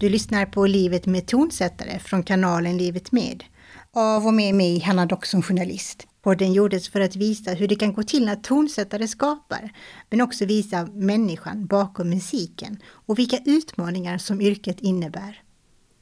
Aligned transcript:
Du 0.00 0.08
lyssnar 0.08 0.46
på 0.46 0.66
Livet 0.66 1.06
med 1.06 1.26
tonsättare 1.26 1.98
från 1.98 2.22
kanalen 2.22 2.78
Livet 2.78 3.12
med. 3.12 3.44
Av 3.92 4.26
och 4.26 4.34
med 4.34 4.54
mig, 4.54 4.80
Hanna 4.80 5.06
Dock 5.06 5.26
som 5.26 5.42
journalist. 5.42 6.06
Podden 6.22 6.52
gjordes 6.52 6.88
för 6.88 7.00
att 7.00 7.16
visa 7.16 7.50
hur 7.50 7.68
det 7.68 7.74
kan 7.74 7.92
gå 7.92 8.02
till 8.02 8.26
när 8.26 8.36
tonsättare 8.36 9.08
skapar, 9.08 9.72
men 10.10 10.20
också 10.20 10.44
visa 10.44 10.88
människan 10.92 11.66
bakom 11.66 12.10
musiken 12.10 12.76
och 12.86 13.18
vilka 13.18 13.38
utmaningar 13.44 14.18
som 14.18 14.40
yrket 14.40 14.80
innebär. 14.80 15.42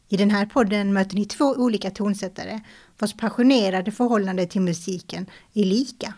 I 0.09 0.17
den 0.17 0.31
här 0.31 0.47
podden 0.47 0.93
möter 0.93 1.17
ni 1.17 1.25
två 1.25 1.45
olika 1.45 1.91
tonsättare 1.91 2.61
vars 2.99 3.17
passionerade 3.17 3.93
förhållande 3.93 4.47
till 4.47 4.61
musiken 4.61 5.27
är 5.55 5.65
lika, 5.65 6.15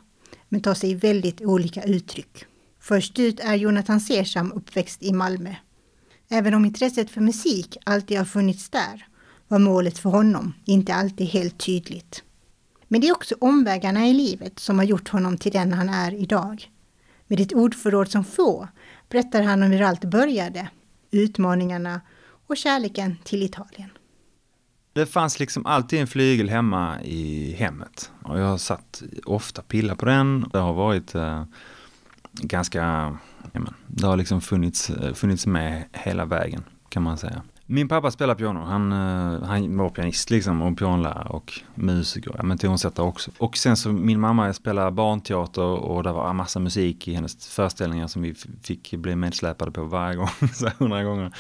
men 0.49 0.61
tar 0.61 0.75
sig 0.75 0.95
väldigt 0.95 1.41
olika 1.41 1.83
uttryck. 1.83 2.45
Först 2.81 3.19
ut 3.19 3.41
är 3.41 3.55
Jonathan 3.55 4.01
Sersam 4.01 4.53
uppväxt 4.53 5.03
i 5.03 5.13
Malmö. 5.13 5.55
Även 6.31 6.55
om 6.55 6.65
intresset 6.65 7.11
för 7.11 7.21
musik 7.21 7.77
alltid 7.87 8.19
har 8.19 8.25
funnits 8.25 8.71
där 8.71 9.07
var 9.49 9.59
målet 9.59 9.99
för 9.99 10.11
honom 10.11 10.55
inte 10.65 10.95
alltid 10.95 11.27
helt 11.27 11.59
tydligt. 11.59 12.23
Men 12.89 13.01
det 13.01 13.09
är 13.09 13.13
också 13.13 13.35
omvägarna 13.41 14.07
i 14.07 14.13
livet 14.13 14.59
som 14.59 14.79
har 14.79 14.85
gjort 14.85 15.09
honom 15.09 15.37
till 15.37 15.53
den 15.53 15.73
han 15.73 15.89
är 15.89 16.15
idag. 16.15 16.71
Med 17.27 17.41
ett 17.41 17.53
ordförråd 17.53 18.11
som 18.11 18.25
få 18.25 18.69
berättar 19.09 19.43
han 19.43 19.63
om 19.63 19.71
hur 19.71 19.83
allt 19.83 20.05
började, 20.05 20.69
utmaningarna 21.11 22.01
och 22.47 22.57
kärleken 22.57 23.17
till 23.25 23.43
Italien. 23.43 23.91
Det 24.93 25.07
fanns 25.07 25.41
liksom 25.41 25.67
alltid 25.67 26.01
en 26.01 26.07
flygel 26.07 26.49
hemma 26.49 27.03
i 27.03 27.53
hemmet 27.53 28.11
och 28.25 28.41
jag 28.41 28.47
har 28.47 28.59
satt 28.59 29.03
ofta 29.25 29.63
pilla 29.63 29.97
på 29.97 30.07
den. 30.07 30.49
Det 30.53 30.59
har 30.59 30.73
varit 30.73 31.15
eh, 31.15 31.45
ganska, 32.41 32.79
ja, 33.53 33.61
men, 33.61 33.75
det 33.87 34.07
har 34.07 34.17
liksom 34.17 34.41
funnits, 34.41 34.91
eh, 34.91 35.15
funnits 35.15 35.47
med 35.47 35.85
hela 35.93 36.25
vägen 36.25 36.65
kan 36.89 37.03
man 37.03 37.19
säga. 37.19 37.43
Min 37.67 37.89
pappa 37.89 38.11
spelar 38.11 38.35
piano, 38.35 38.65
han, 38.65 38.93
eh, 38.93 39.43
han 39.43 39.77
var 39.77 39.91
pianist 39.91 40.31
liksom 40.31 40.63
och 40.63 40.79
pianolärare 40.79 41.29
och 41.29 41.61
musiker, 41.75 42.35
ja, 42.37 42.43
men 42.43 42.59
tonsättare 42.59 43.07
också. 43.07 43.31
Och 43.39 43.57
sen 43.57 43.77
så 43.77 43.93
min 43.93 44.21
mamma 44.21 44.53
spelar 44.53 44.91
barnteater 44.91 45.63
och 45.63 46.03
det 46.03 46.13
var 46.13 46.33
massa 46.33 46.61
musik 46.61 47.09
i 47.09 47.15
hennes 47.15 47.49
föreställningar 47.49 48.07
som 48.07 48.23
vi 48.23 48.35
fick 48.63 48.95
bli 48.95 49.17
medsläpade 49.17 49.71
på 49.71 49.85
varje 49.85 50.17
gång, 50.17 50.29
så 50.53 50.69
hundra 50.79 51.03
gånger. 51.03 51.33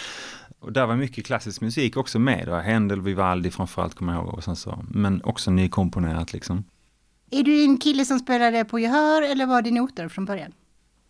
Och 0.60 0.72
där 0.72 0.86
var 0.86 0.96
mycket 0.96 1.26
klassisk 1.26 1.60
musik 1.60 1.96
också 1.96 2.18
med, 2.18 2.46
det 2.46 2.50
var 2.50 2.60
Händel, 2.60 3.02
Vivaldi 3.02 3.50
framförallt 3.50 3.94
kommer 3.94 4.12
jag 4.12 4.24
ihåg, 4.24 4.34
och 4.34 4.44
sen 4.44 4.56
så, 4.56 4.84
men 4.90 5.22
också 5.24 5.50
nykomponerat 5.50 6.32
liksom. 6.32 6.64
Är 7.30 7.42
du 7.42 7.62
en 7.62 7.78
kille 7.78 8.04
som 8.04 8.18
spelade 8.18 8.64
på 8.64 8.78
gehör 8.78 9.22
eller 9.22 9.46
var 9.46 9.62
det 9.62 9.70
noter 9.70 10.08
från 10.08 10.24
början? 10.24 10.52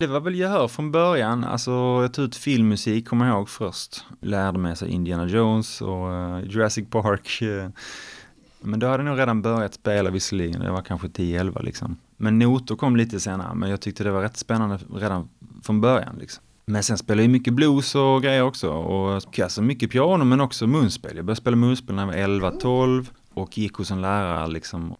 Det 0.00 0.06
var 0.06 0.20
väl 0.20 0.34
gehör 0.34 0.68
från 0.68 0.92
början, 0.92 1.44
alltså 1.44 1.70
jag 1.70 2.14
tog 2.14 2.24
ut 2.24 2.36
filmmusik 2.36 3.08
kommer 3.08 3.26
jag 3.26 3.36
ihåg 3.36 3.48
först. 3.48 4.04
Lärde 4.20 4.58
mig 4.58 4.76
så 4.76 4.86
Indiana 4.86 5.26
Jones 5.26 5.80
och 5.80 6.08
uh, 6.10 6.44
Jurassic 6.44 6.90
Park. 6.90 7.38
Uh, 7.42 7.68
men 8.60 8.80
då 8.80 8.86
hade 8.86 9.02
jag 9.02 9.10
nog 9.10 9.18
redan 9.18 9.42
börjat 9.42 9.74
spela 9.74 10.10
visserligen, 10.10 10.60
det 10.60 10.70
var 10.70 10.82
kanske 10.82 11.06
10-11 11.06 11.62
liksom. 11.62 11.96
Men 12.16 12.38
noter 12.38 12.76
kom 12.76 12.96
lite 12.96 13.20
senare, 13.20 13.54
men 13.54 13.70
jag 13.70 13.80
tyckte 13.80 14.04
det 14.04 14.10
var 14.10 14.22
rätt 14.22 14.36
spännande 14.36 14.78
redan 14.94 15.28
från 15.62 15.80
början 15.80 16.16
liksom. 16.18 16.44
Men 16.66 16.82
sen 16.82 16.98
spelade 16.98 17.22
jag 17.22 17.30
mycket 17.30 17.54
blues 17.54 17.94
och 17.94 18.22
grejer 18.22 18.42
också 18.42 18.70
och 18.70 19.38
alltså 19.38 19.62
mycket 19.62 19.90
piano 19.90 20.24
men 20.24 20.40
också 20.40 20.66
munspel. 20.66 21.16
Jag 21.16 21.24
började 21.24 21.40
spela 21.40 21.56
munspel 21.56 21.96
när 21.96 22.16
jag 22.16 22.28
var 22.28 22.50
11-12 22.50 23.06
och 23.34 23.58
gick 23.58 23.74
hos 23.74 23.90
en 23.90 24.00
lärare 24.00 24.48
liksom 24.48 24.96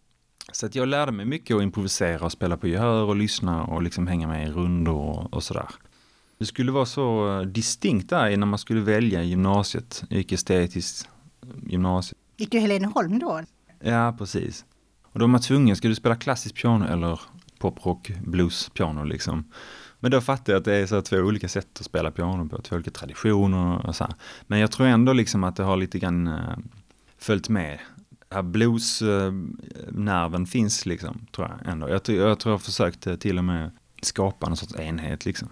så 0.51 0.65
att 0.65 0.75
jag 0.75 0.87
lärde 0.87 1.11
mig 1.11 1.25
mycket 1.25 1.55
att 1.55 1.63
improvisera 1.63 2.25
och 2.25 2.31
spela 2.31 2.57
på 2.57 2.67
gehör 2.67 3.03
och 3.03 3.15
lyssna 3.15 3.63
och 3.63 3.83
liksom 3.83 4.07
hänga 4.07 4.27
med 4.27 4.47
i 4.47 4.51
rundor 4.51 4.95
och, 4.95 5.33
och 5.33 5.43
sådär. 5.43 5.67
Det 6.37 6.45
skulle 6.45 6.71
vara 6.71 6.85
så 6.85 7.43
distinkt 7.43 8.09
där 8.09 8.37
när 8.37 8.47
man 8.47 8.59
skulle 8.59 8.81
välja 8.81 9.23
gymnasiet, 9.23 10.03
gick 10.09 10.31
estetiskt 10.31 11.09
gymnasiet. 11.63 12.17
Gick 12.37 12.51
du 12.51 12.59
Heleneholm 12.59 13.19
då? 13.19 13.41
Ja, 13.79 14.15
precis. 14.17 14.65
Och 15.03 15.19
då 15.19 15.23
var 15.23 15.31
man 15.31 15.41
tvungen, 15.41 15.75
ska 15.75 15.87
du 15.87 15.95
spela 15.95 16.15
klassiskt 16.15 16.55
piano 16.55 16.85
eller 16.85 17.19
poprock, 17.59 18.11
blues, 18.25 18.69
piano 18.69 19.03
liksom. 19.03 19.43
Men 19.99 20.11
då 20.11 20.21
fattade 20.21 20.51
jag 20.51 20.59
att 20.59 20.65
det 20.65 20.75
är 20.75 20.85
så 20.85 21.01
två 21.01 21.17
olika 21.17 21.47
sätt 21.47 21.67
att 21.79 21.85
spela 21.85 22.11
piano 22.11 22.49
på, 22.49 22.61
två 22.61 22.75
olika 22.75 22.91
traditioner 22.91 23.85
och 23.87 23.95
så 23.95 24.03
här. 24.03 24.13
Men 24.47 24.59
jag 24.59 24.71
tror 24.71 24.87
ändå 24.87 25.13
liksom 25.13 25.43
att 25.43 25.55
det 25.55 25.63
har 25.63 25.77
lite 25.77 25.99
grann 25.99 26.27
äh, 26.27 26.57
följt 27.17 27.49
med 27.49 27.79
bluesnerven 28.43 30.45
finns 30.45 30.85
liksom, 30.85 31.25
tror 31.31 31.47
jag 31.47 31.59
ändå. 31.71 31.89
Jag, 31.89 32.01
jag 32.07 32.39
tror 32.39 32.53
jag 32.53 32.61
försökte 32.61 32.71
försökt 32.71 33.07
eh, 33.07 33.15
till 33.15 33.37
och 33.37 33.43
med 33.43 33.71
skapa 34.01 34.47
någon 34.47 34.57
sorts 34.57 34.75
enhet 34.75 35.25
liksom. 35.25 35.49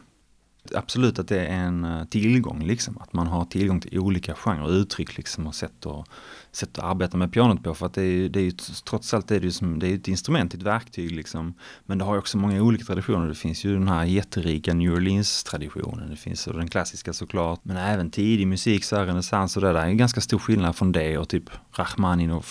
Absolut 0.76 1.20
att 1.20 1.28
det 1.28 1.46
är 1.46 1.48
en 1.48 1.84
eh, 1.84 2.04
tillgång 2.04 2.64
liksom, 2.64 2.98
att 2.98 3.14
man 3.14 3.28
har 3.28 3.46
tillgång 3.46 3.82
till 3.82 4.00
olika 4.00 4.36
genrer, 4.36 4.64
och 4.64 4.70
uttryck 4.70 5.18
liksom 5.18 5.48
och 5.48 5.56
sätt 5.56 5.86
att, 5.86 6.10
sätt 6.52 6.78
att 6.78 6.84
arbeta 6.84 7.18
med 7.18 7.34
pianot 7.34 7.64
på 7.64 7.74
för 7.74 7.86
att 7.86 7.94
det 7.94 8.04
är, 8.04 8.30
det 8.30 8.40
är 8.40 8.44
ju 8.44 8.52
trots 8.86 9.14
allt 9.14 9.28
det 9.28 9.36
är 9.36 9.40
det, 9.40 9.52
som, 9.52 9.80
det 9.80 9.88
är 9.88 9.96
ett 9.96 10.08
instrument, 10.08 10.54
ett 10.54 10.62
verktyg 10.62 11.12
liksom. 11.12 11.54
Men 11.86 11.98
det 11.98 12.06
har 12.06 12.14
ju 12.14 12.20
också 12.20 12.38
många 12.38 12.62
olika 12.62 12.86
traditioner. 12.86 13.28
Det 13.28 13.36
finns 13.36 13.66
ju 13.66 13.74
den 13.74 13.88
här 13.88 14.06
jätterika 14.06 14.74
New 14.74 14.94
Orleans-traditionen, 14.94 16.10
det 16.10 16.16
finns 16.16 16.46
den 16.46 16.68
klassiska 16.68 17.14
såklart, 17.14 17.60
men 17.64 17.78
även 17.78 18.12
tidig 18.12 18.48
musik, 18.48 18.84
så 18.84 18.96
här 18.96 19.06
renässans 19.06 19.56
och 19.56 19.62
det 19.62 19.74
där 19.74 19.80
är 19.80 19.86
en 19.86 19.98
ganska 19.98 20.22
stor 20.22 20.40
skillnad 20.40 20.76
från 20.76 20.92
det 20.92 21.18
och 21.18 21.30
typ 21.30 21.50
Rachmaninov 21.78 22.46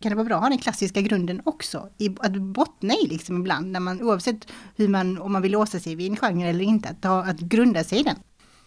kan 0.00 0.10
det 0.10 0.16
vara 0.16 0.24
bra 0.24 0.36
att 0.36 0.42
ha 0.42 0.48
den 0.48 0.58
klassiska 0.58 1.00
grunden 1.00 1.42
också. 1.44 1.88
I, 1.98 2.16
att 2.20 2.36
bottna 2.36 2.94
i 2.94 3.06
liksom 3.06 3.36
ibland, 3.40 3.66
när 3.72 3.80
man, 3.80 4.02
oavsett 4.02 4.52
hur 4.76 4.88
man, 4.88 5.18
om 5.18 5.32
man 5.32 5.42
vill 5.42 5.52
låsa 5.52 5.80
sig 5.80 5.94
vid 5.94 6.10
en 6.10 6.16
genre 6.16 6.48
eller 6.48 6.64
inte, 6.64 6.88
att, 6.88 7.02
ta, 7.02 7.22
att 7.22 7.40
grunda 7.40 7.84
sig 7.84 8.00
i 8.00 8.02
den. 8.02 8.16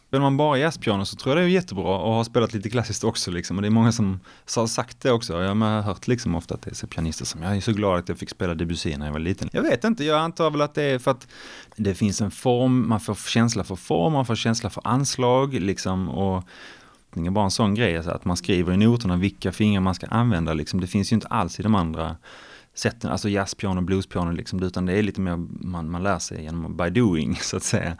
Spelar 0.07 0.21
man 0.21 0.37
bara 0.37 0.57
jazzpiano 0.57 1.05
så 1.05 1.15
tror 1.15 1.35
jag 1.35 1.45
det 1.45 1.49
är 1.49 1.53
jättebra 1.53 1.95
att 1.95 2.01
ha 2.01 2.23
spelat 2.23 2.53
lite 2.53 2.69
klassiskt 2.69 3.03
också 3.03 3.31
liksom. 3.31 3.57
Och 3.57 3.61
det 3.61 3.67
är 3.67 3.69
många 3.69 3.91
som 3.91 4.19
har 4.55 4.67
sagt 4.67 5.01
det 5.01 5.11
också. 5.11 5.41
Jag 5.41 5.55
har 5.55 5.81
hört 5.81 6.07
liksom 6.07 6.35
ofta 6.35 6.55
att 6.55 6.61
det 6.61 6.69
är 6.69 6.75
så 6.75 6.87
pianister 6.87 7.25
som, 7.25 7.43
jag 7.43 7.57
är 7.57 7.61
så 7.61 7.71
glad 7.71 7.99
att 7.99 8.09
jag 8.09 8.17
fick 8.17 8.29
spela 8.29 8.53
Debussy 8.53 8.97
när 8.97 9.05
jag 9.05 9.13
var 9.13 9.19
liten. 9.19 9.49
Jag 9.53 9.61
vet 9.61 9.83
inte, 9.83 10.03
jag 10.03 10.19
antar 10.19 10.51
väl 10.51 10.61
att 10.61 10.73
det 10.73 10.83
är 10.83 10.99
för 10.99 11.11
att 11.11 11.27
det 11.75 11.95
finns 11.95 12.21
en 12.21 12.31
form, 12.31 12.89
man 12.89 12.99
får 12.99 13.15
känsla 13.15 13.63
för 13.63 13.75
form, 13.75 14.13
man 14.13 14.25
får 14.25 14.35
känsla 14.35 14.69
för 14.69 14.87
anslag 14.87 15.53
liksom. 15.53 16.09
Och 16.09 16.43
är 17.15 17.31
bara 17.31 17.45
en 17.45 17.51
sån 17.51 17.75
grej, 17.75 17.97
alltså 17.97 18.11
att 18.11 18.25
man 18.25 18.37
skriver 18.37 18.73
i 18.73 18.77
noterna 18.77 19.17
vilka 19.17 19.51
fingrar 19.51 19.81
man 19.81 19.95
ska 19.95 20.07
använda. 20.07 20.53
Liksom. 20.53 20.81
Det 20.81 20.87
finns 20.87 21.11
ju 21.11 21.15
inte 21.15 21.27
alls 21.27 21.59
i 21.59 21.63
de 21.63 21.75
andra 21.75 22.17
sätten, 22.73 23.11
alltså 23.11 23.29
jazzpiano, 23.29 23.81
bluespiano, 23.81 24.31
liksom, 24.31 24.63
utan 24.63 24.85
det 24.85 24.93
är 24.93 25.03
lite 25.03 25.21
mer 25.21 25.35
man, 25.65 25.91
man 25.91 26.03
lär 26.03 26.19
sig 26.19 26.43
genom 26.43 26.77
by 26.77 26.89
doing 26.89 27.35
så 27.41 27.57
att 27.57 27.63
säga. 27.63 27.97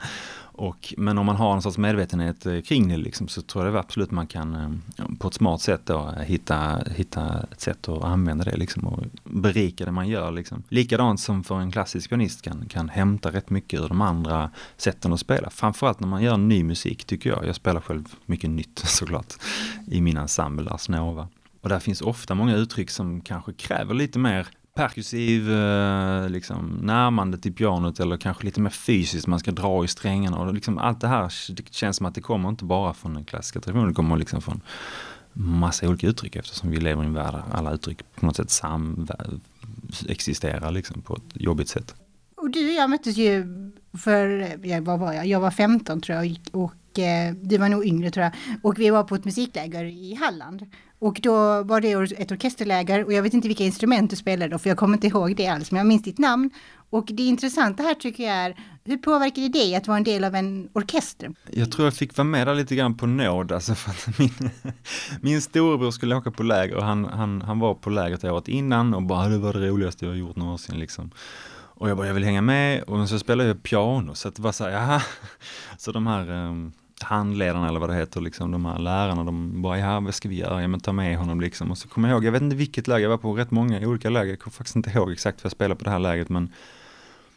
Och, 0.62 0.94
men 0.96 1.18
om 1.18 1.26
man 1.26 1.36
har 1.36 1.54
en 1.54 1.62
sorts 1.62 1.78
medvetenhet 1.78 2.46
eh, 2.46 2.60
kring 2.60 2.88
det 2.88 2.96
liksom, 2.96 3.28
så 3.28 3.42
tror 3.42 3.66
jag 3.66 3.76
absolut 3.76 4.10
man 4.10 4.26
kan 4.26 4.54
eh, 4.54 5.04
på 5.18 5.28
ett 5.28 5.34
smart 5.34 5.60
sätt 5.60 5.80
då, 5.84 6.14
eh, 6.16 6.22
hitta, 6.22 6.78
hitta 6.94 7.46
ett 7.52 7.60
sätt 7.60 7.88
att 7.88 8.04
använda 8.04 8.44
det 8.44 8.56
liksom, 8.56 8.86
och 8.86 9.04
berika 9.24 9.84
det 9.84 9.92
man 9.92 10.08
gör. 10.08 10.30
Liksom. 10.30 10.62
Likadant 10.68 11.20
som 11.20 11.44
för 11.44 11.60
en 11.60 11.72
klassisk 11.72 12.10
pianist 12.10 12.42
kan, 12.42 12.68
kan 12.68 12.88
hämta 12.88 13.32
rätt 13.32 13.50
mycket 13.50 13.80
ur 13.80 13.88
de 13.88 14.00
andra 14.00 14.50
sätten 14.76 15.12
att 15.12 15.20
spela. 15.20 15.50
Framförallt 15.50 16.00
när 16.00 16.08
man 16.08 16.22
gör 16.22 16.36
ny 16.36 16.64
musik 16.64 17.04
tycker 17.04 17.30
jag. 17.30 17.46
Jag 17.46 17.56
spelar 17.56 17.80
själv 17.80 18.14
mycket 18.26 18.50
nytt 18.50 18.78
såklart 18.84 19.34
i 19.86 20.00
min 20.00 20.16
ensemble 20.16 20.70
Ars 20.70 20.88
Nova. 20.88 21.28
Och 21.60 21.68
där 21.68 21.78
finns 21.78 22.00
ofta 22.00 22.34
många 22.34 22.56
uttryck 22.56 22.90
som 22.90 23.20
kanske 23.20 23.52
kräver 23.52 23.94
lite 23.94 24.18
mer 24.18 24.46
perkussiv 24.74 25.52
eh, 25.52 26.28
liksom, 26.28 26.78
närmande 26.82 27.38
till 27.38 27.52
pianot 27.52 28.00
eller 28.00 28.16
kanske 28.16 28.44
lite 28.44 28.60
mer 28.60 28.70
fysiskt, 28.70 29.26
man 29.26 29.38
ska 29.38 29.50
dra 29.50 29.84
i 29.84 29.88
strängarna 29.88 30.38
och 30.38 30.54
liksom, 30.54 30.78
allt 30.78 31.00
det 31.00 31.08
här 31.08 31.32
det 31.54 31.74
känns 31.74 31.96
som 31.96 32.06
att 32.06 32.14
det 32.14 32.20
kommer 32.20 32.48
inte 32.48 32.64
bara 32.64 32.94
från 32.94 33.14
den 33.14 33.24
klassiska 33.24 33.60
traditionen, 33.60 33.88
det 33.88 33.94
kommer 33.94 34.16
liksom 34.16 34.42
från 34.42 34.60
massa 35.32 35.88
olika 35.88 36.06
uttryck 36.06 36.36
eftersom 36.36 36.70
vi 36.70 36.76
lever 36.76 37.02
i 37.02 37.06
en 37.06 37.14
värld 37.14 37.34
där 37.34 37.44
alla 37.52 37.72
uttryck 37.72 37.98
på 38.14 38.26
något 38.26 38.36
sätt 38.36 38.50
sam 38.50 39.08
existerar 40.08 40.70
liksom 40.70 41.02
på 41.02 41.16
ett 41.16 41.42
jobbigt 41.42 41.68
sätt. 41.68 41.94
Och 42.36 42.50
du 42.50 42.68
och 42.68 42.74
jag 42.74 42.90
möttes 42.90 43.16
ju 43.16 43.44
för, 43.98 44.28
ja, 44.66 44.80
vad 44.80 44.98
var 44.98 45.12
jag, 45.12 45.26
jag 45.26 45.40
var 45.40 45.50
15 45.50 46.00
tror 46.00 46.18
jag 46.18 46.36
och 46.52 46.72
Eh, 46.98 47.34
du 47.42 47.58
var 47.58 47.68
nog 47.68 47.86
yngre 47.86 48.10
tror 48.10 48.24
jag. 48.24 48.32
Och 48.62 48.78
vi 48.78 48.90
var 48.90 49.04
på 49.04 49.14
ett 49.14 49.24
musikläger 49.24 49.84
i 49.84 50.14
Halland. 50.14 50.66
Och 50.98 51.20
då 51.22 51.62
var 51.62 51.80
det 51.80 51.92
ett 51.92 52.32
orkesterläger 52.32 53.04
och 53.04 53.12
jag 53.12 53.22
vet 53.22 53.34
inte 53.34 53.48
vilka 53.48 53.64
instrument 53.64 54.10
du 54.10 54.16
spelade 54.16 54.52
då, 54.52 54.58
för 54.58 54.70
jag 54.70 54.78
kommer 54.78 54.94
inte 54.94 55.06
ihåg 55.06 55.36
det 55.36 55.46
alls, 55.46 55.70
men 55.70 55.78
jag 55.78 55.86
minns 55.86 56.02
ditt 56.02 56.18
namn. 56.18 56.50
Och 56.90 57.04
det 57.06 57.22
intressanta 57.22 57.82
här 57.82 57.94
tycker 57.94 58.24
jag 58.24 58.32
är, 58.34 58.56
hur 58.84 58.96
påverkade 58.96 59.48
det 59.48 59.58
dig 59.58 59.74
att 59.74 59.86
vara 59.86 59.98
en 59.98 60.04
del 60.04 60.24
av 60.24 60.34
en 60.34 60.68
orkester? 60.72 61.34
Jag 61.50 61.72
tror 61.72 61.86
jag 61.86 61.94
fick 61.94 62.16
vara 62.16 62.24
med 62.24 62.46
där 62.46 62.54
lite 62.54 62.76
grann 62.76 62.96
på 62.96 63.06
nåd, 63.06 63.52
alltså 63.52 63.74
för 63.74 63.90
att 63.90 64.18
min, 64.18 64.50
min 65.20 65.42
storebror 65.42 65.90
skulle 65.90 66.16
åka 66.16 66.30
på 66.30 66.42
läger 66.42 66.76
och 66.76 66.84
han, 66.84 67.04
han, 67.04 67.42
han 67.42 67.58
var 67.58 67.74
på 67.74 67.90
lägret 67.90 68.24
året 68.24 68.48
innan 68.48 68.94
och 68.94 69.02
bara, 69.02 69.18
ah, 69.18 69.28
det 69.28 69.38
var 69.38 69.52
det 69.52 69.68
roligaste 69.68 70.06
jag 70.06 70.16
gjort 70.16 70.36
någonsin 70.36 70.78
liksom. 70.78 71.10
Och 71.82 71.90
jag 71.90 71.96
bara, 71.96 72.06
jag 72.06 72.14
vill 72.14 72.24
hänga 72.24 72.42
med 72.42 72.82
och 72.82 73.08
så 73.08 73.18
spelade 73.18 73.48
jag 73.48 73.62
piano 73.62 74.14
så 74.14 74.28
att 74.28 74.34
det 74.34 74.42
var 74.42 74.52
så 74.52 74.64
här, 74.64 74.70
jaha. 74.70 75.02
Så 75.78 75.92
de 75.92 76.06
här 76.06 76.30
um, 76.30 76.72
handledarna 77.02 77.68
eller 77.68 77.80
vad 77.80 77.90
det 77.90 77.96
heter, 77.96 78.20
liksom 78.20 78.50
de 78.50 78.64
här 78.64 78.78
lärarna, 78.78 79.24
de 79.24 79.62
bara, 79.62 79.78
ja 79.78 80.00
vad 80.00 80.14
ska 80.14 80.28
vi 80.28 80.38
göra? 80.38 80.62
Ja 80.62 80.68
men 80.68 80.80
ta 80.80 80.92
med 80.92 81.16
honom 81.16 81.40
liksom. 81.40 81.70
Och 81.70 81.78
så 81.78 81.88
kommer 81.88 82.08
jag 82.08 82.16
ihåg, 82.16 82.24
jag 82.24 82.32
vet 82.32 82.42
inte 82.42 82.56
vilket 82.56 82.88
läger, 82.88 83.02
jag 83.02 83.10
var 83.10 83.18
på 83.18 83.32
rätt 83.32 83.50
många 83.50 83.80
olika 83.80 84.10
läger, 84.10 84.30
jag 84.30 84.40
kommer 84.40 84.52
faktiskt 84.52 84.76
inte 84.76 84.90
ihåg 84.90 85.12
exakt 85.12 85.38
vad 85.38 85.44
jag 85.44 85.52
spelade 85.52 85.78
på 85.78 85.84
det 85.84 85.90
här 85.90 85.98
lägret 85.98 86.28
men 86.28 86.52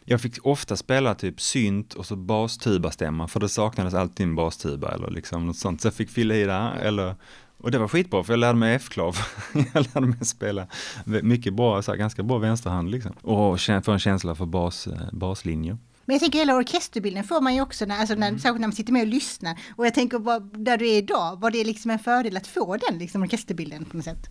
jag 0.08 0.20
fick 0.20 0.46
ofta 0.46 0.76
spela 0.76 1.14
typ 1.14 1.40
synt 1.40 1.94
och 1.94 2.06
så 2.06 2.16
bastuba 2.16 2.90
stämma 2.90 3.28
för 3.28 3.40
det 3.40 3.48
saknades 3.48 3.94
alltid 3.94 4.26
en 4.26 4.34
bastuba 4.34 4.94
eller 4.94 5.10
liksom 5.10 5.46
något 5.46 5.56
sånt. 5.56 5.80
Så 5.80 5.86
jag 5.86 5.94
fick 5.94 6.10
fylla 6.10 6.34
i 6.34 6.44
det 6.44 6.72
eller 6.82 7.14
Och 7.58 7.70
det 7.70 7.78
var 7.78 7.88
skitbra 7.88 8.24
för 8.24 8.32
jag 8.32 8.38
lärde 8.38 8.58
mig 8.58 8.74
F-klav. 8.74 9.16
jag 9.74 9.86
lärde 9.94 10.06
mig 10.06 10.24
spela 10.24 10.66
mycket 11.04 11.54
bra, 11.54 11.82
så 11.82 11.90
här, 11.90 11.98
ganska 11.98 12.22
bra 12.22 12.38
vänsterhand 12.38 12.90
liksom. 12.90 13.12
Och 13.22 13.60
få 13.84 13.92
en 13.92 13.98
känsla 13.98 14.34
för 14.34 14.46
bas, 14.46 14.86
eh, 14.86 15.12
baslinjer. 15.12 15.78
Men 16.06 16.14
jag 16.14 16.20
tänker 16.20 16.38
hela 16.38 16.56
orkesterbilden 16.56 17.24
får 17.24 17.40
man 17.40 17.54
ju 17.54 17.60
också, 17.60 17.84
när, 17.84 17.98
alltså 17.98 18.14
när, 18.14 18.28
mm. 18.28 18.40
särskilt 18.40 18.60
när 18.60 18.68
man 18.68 18.76
sitter 18.76 18.92
med 18.92 19.02
och 19.02 19.08
lyssnar. 19.08 19.58
Och 19.76 19.86
jag 19.86 19.94
tänker, 19.94 20.18
vad, 20.18 20.64
där 20.64 20.76
du 20.76 20.88
är 20.88 20.98
idag, 20.98 21.40
var 21.40 21.50
det 21.50 21.64
liksom 21.64 21.90
en 21.90 21.98
fördel 21.98 22.36
att 22.36 22.46
få 22.46 22.76
den 22.76 22.98
liksom, 22.98 23.22
orkesterbilden 23.22 23.84
på 23.84 23.96
något 23.96 24.04
sätt? 24.04 24.28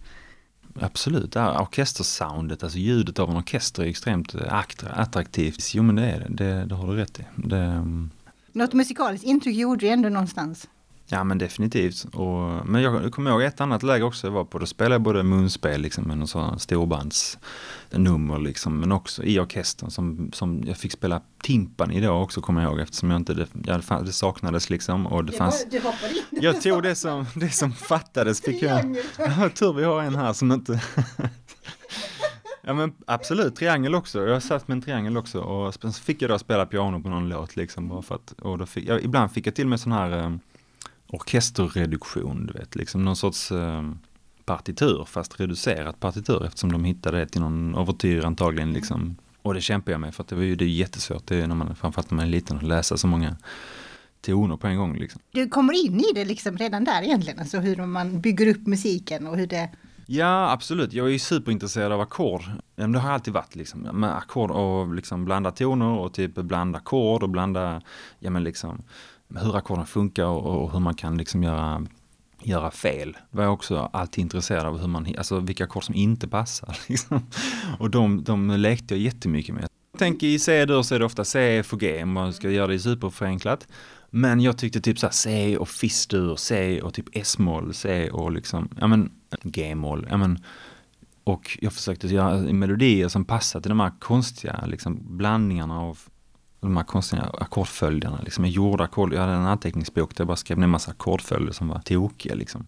Absolut, 0.82 1.32
det 1.32 1.40
här 1.40 1.62
orkestersoundet, 1.62 2.64
alltså 2.64 2.78
ljudet 2.78 3.20
av 3.20 3.30
en 3.30 3.38
orkester 3.38 3.84
är 3.84 3.88
extremt 3.88 4.36
eh, 4.36 4.54
attraktivt. 4.94 5.74
Jo 5.74 5.84
men 5.84 5.96
det 5.96 6.06
är 6.06 6.20
det, 6.20 6.46
det, 6.46 6.66
det 6.66 6.76
har 6.76 6.88
du 6.88 6.96
rätt 6.96 7.20
i. 7.20 7.24
Det, 7.36 7.58
mm. 7.58 8.10
Något 8.52 8.74
musikaliskt 8.74 9.26
intryck 9.26 9.56
gjorde 9.56 9.86
du 9.86 9.90
ändå 9.90 10.10
någonstans? 10.10 10.68
Ja 11.08 11.24
men 11.24 11.38
definitivt. 11.38 12.04
Och, 12.04 12.68
men 12.68 12.82
jag 12.82 13.14
kommer 13.14 13.32
ihåg 13.32 13.42
ett 13.42 13.62
annat 13.62 13.84
läge 13.84 14.04
också 14.04 14.28
jag 14.28 14.32
var 14.32 14.46
på. 14.46 14.60
Då 14.60 14.66
spelade 14.66 14.96
jag 14.96 15.02
både 15.02 15.24
munspel 15.24 15.82
liksom 15.82 16.04
med 16.04 16.18
någon 16.18 16.28
sån 16.28 16.60
storbandsnummer 16.60 18.40
liksom. 18.40 18.80
Men 18.80 18.92
också 18.92 19.24
i 19.24 19.40
orkestern 19.40 19.92
som, 19.92 20.32
som 20.34 20.64
jag 20.68 20.78
fick 20.78 20.92
spela 20.92 21.22
timpani 21.44 22.02
då 22.02 22.12
också 22.12 22.42
kommer 22.42 22.62
jag 22.62 22.72
ihåg 22.72 22.80
eftersom 22.80 23.12
jag 23.12 23.20
inte, 23.20 23.34
det, 23.34 23.48
jag, 23.66 23.82
det 24.06 24.12
saknades 24.12 24.70
liksom. 24.70 25.08
Och 25.08 25.26
det, 25.26 25.32
det 25.32 25.38
fanns, 25.38 25.66
du 25.72 25.80
hoppade 25.80 26.14
in. 26.14 26.24
Jag 26.42 26.62
tog 26.62 26.84
det 26.84 26.96
som, 26.96 27.26
det 27.36 27.50
som 27.50 27.74
fattades 27.74 28.42
fick 28.42 28.64
jag. 28.64 28.98
Ja, 29.18 29.50
tur 29.50 29.74
vi 29.74 29.84
har 29.84 30.02
en 30.02 30.16
här 30.16 30.34
som 30.34 30.52
inte 30.52 30.82
Ja 32.68 32.74
men 32.74 32.94
absolut, 33.08 33.56
triangel 33.56 33.96
också. 33.96 34.28
Jag 34.28 34.44
satt 34.44 34.68
med 34.68 34.76
en 34.76 34.82
triangel 34.82 35.18
också 35.18 35.40
och 35.40 35.74
så 35.74 35.92
fick 35.92 36.22
jag 36.22 36.32
då 36.32 36.40
spela 36.40 36.66
piano 36.66 37.02
på 37.02 37.10
någon 37.10 37.30
låt 37.30 37.56
liksom. 37.56 37.88
Bara 37.88 38.02
för 38.02 38.16
att, 38.16 38.32
och 38.32 38.58
då 38.58 38.66
fick, 38.66 38.90
jag, 38.90 39.04
ibland 39.04 39.32
fick 39.32 39.48
jag 39.48 39.56
till 39.56 39.68
med 39.68 39.80
sån 39.80 39.92
här 39.92 40.24
um, 40.26 40.40
orkesterreduktion, 41.16 42.46
du 42.46 42.54
vet, 42.54 42.76
liksom 42.76 43.06
någon 43.06 43.16
sorts 43.16 43.52
eh, 43.52 43.92
partitur, 44.46 45.06
fast 45.06 45.40
reducerat 45.40 46.00
partitur 46.00 46.46
eftersom 46.46 46.72
de 46.72 46.84
hittade 46.84 47.18
det 47.18 47.26
till 47.26 47.42
någon 47.42 47.76
overtyr 47.76 48.26
antagligen 48.26 48.74
liksom. 48.74 49.16
Och 49.42 49.54
det 49.54 49.62
kämpar 49.62 49.92
jag 49.92 50.02
med 50.02 50.16
för 50.16 50.24
att 50.24 50.30
det 50.30 50.36
var 50.36 50.44
ju 50.44 50.56
det 50.56 50.66
är 50.66 50.70
jättesvårt, 50.70 51.28
det 51.28 51.36
är 51.36 51.48
när 51.48 51.56
man, 51.56 51.76
framförallt 51.76 52.12
när 52.12 52.16
man 52.16 52.26
är 52.26 52.30
liten, 52.30 52.58
att 52.58 52.64
läsa 52.64 52.98
så 52.98 53.08
många 53.08 53.36
toner 54.22 54.58
på 54.58 54.68
en 54.68 54.78
gång. 54.78 54.98
Liksom. 54.98 55.22
Du 55.32 55.50
kommer 55.50 55.86
in 55.86 56.00
i 56.00 56.14
det 56.16 56.26
liksom 56.26 56.58
redan 56.58 56.84
där 56.84 57.02
egentligen, 57.02 57.40
alltså 57.40 57.60
hur 57.60 57.86
man 57.86 58.22
bygger 58.22 58.48
upp 58.48 58.68
musiken 58.68 59.28
och 59.28 59.38
hur 59.38 59.48
det 59.48 59.70
Ja, 60.08 60.52
absolut. 60.52 60.94
Jag 60.94 61.08
är 61.08 61.12
ju 61.12 61.20
superintresserad 61.20 61.92
av 61.92 62.02
ackord. 62.02 62.42
Det 62.76 62.84
har 62.84 62.94
jag 62.94 63.06
alltid 63.06 63.34
varit 63.34 63.56
liksom. 63.56 63.82
Med 63.82 64.18
ackord 64.18 64.52
och 64.52 64.96
liksom 64.96 65.26
blanda 65.26 65.52
toner 65.52 66.00
och 66.00 66.14
typ 66.14 66.36
blanda 66.36 66.78
ackord 66.78 67.24
och 67.24 67.30
blanda, 67.30 67.82
ja 68.20 68.30
men 68.30 68.44
liksom 68.44 68.84
hur 69.30 69.56
ackorden 69.56 69.86
funkar 69.86 70.26
och, 70.26 70.64
och, 70.64 70.72
hur 70.72 70.80
man 70.80 70.94
kan 70.94 71.18
liksom 71.18 71.44
göra, 71.44 71.86
göra 72.44 72.72
fel. 72.72 73.18
Var 73.32 73.44
jag 73.44 73.54
också 73.54 73.90
alltid 73.94 74.22
intresserad 74.22 74.66
av 74.66 74.80
hur 74.80 74.88
man, 74.88 75.16
alltså 75.18 75.40
vilka 75.40 75.64
ackord 75.64 75.84
som 75.84 75.96
inte 75.96 76.28
passar. 76.28 76.78
Liksom. 76.88 77.26
Och 77.80 77.90
de, 77.90 78.24
de 78.24 78.50
lekte 78.50 78.94
jag 78.94 79.02
jättemycket 79.02 79.56
med. 79.56 79.68
Tänk 79.98 80.24
i 80.24 80.40
C-dur 80.40 80.82
så 80.82 80.96
är 80.96 81.00
det 81.00 81.06
ofta 81.06 81.26
C, 81.26 81.58
F 81.58 81.74
och 81.74 81.80
G 81.80 82.04
om 82.04 82.12
man 82.12 82.34
ska 82.34 82.50
göra 82.50 82.68
det 82.68 82.80
superförenklat. 82.80 83.68
Men 84.10 84.42
jag 84.42 84.58
tyckte 84.58 84.82
typ 84.82 85.00
så 85.00 85.06
här 85.06 85.14
C 85.14 85.58
och 85.58 85.70
Fis-dur, 85.70 86.36
C 86.36 86.82
och 86.82 86.94
typ 86.94 87.06
S-moll, 87.12 87.74
C 87.74 88.10
och 88.10 88.32
liksom, 88.32 88.70
ja 88.80 88.88
men 88.88 89.12
G-moll, 89.44 90.08
ja 90.10 90.18
men 90.18 90.40
och 91.24 91.58
jag 91.62 91.74
försökte 91.74 92.08
göra 92.08 92.54
melodier 92.54 93.08
som 93.08 93.26
passade 93.26 93.64
till 93.64 93.70
de 93.70 93.80
här 93.80 93.92
konstiga 94.00 94.64
liksom, 94.66 95.18
blandningarna 95.18 95.80
av 95.80 96.00
de 96.66 96.78
här 96.78 96.84
konstiga 96.84 97.24
ackordföljderna. 97.24 98.20
Liksom. 98.24 98.46
Jag 98.46 98.52
gjorde 98.52 98.84
ackord, 98.84 99.14
jag 99.14 99.22
hade 99.22 99.34
en 99.34 99.46
anteckningsbok 99.46 100.16
där 100.16 100.22
jag 100.22 100.28
bara 100.28 100.38
skrev 100.38 100.58
ner 100.58 100.64
en 100.64 100.70
massa 100.70 100.92
ackordföljder 100.92 101.54
som 101.54 101.68
var 101.68 101.80
tokiga. 101.80 102.36
Liksom. 102.36 102.68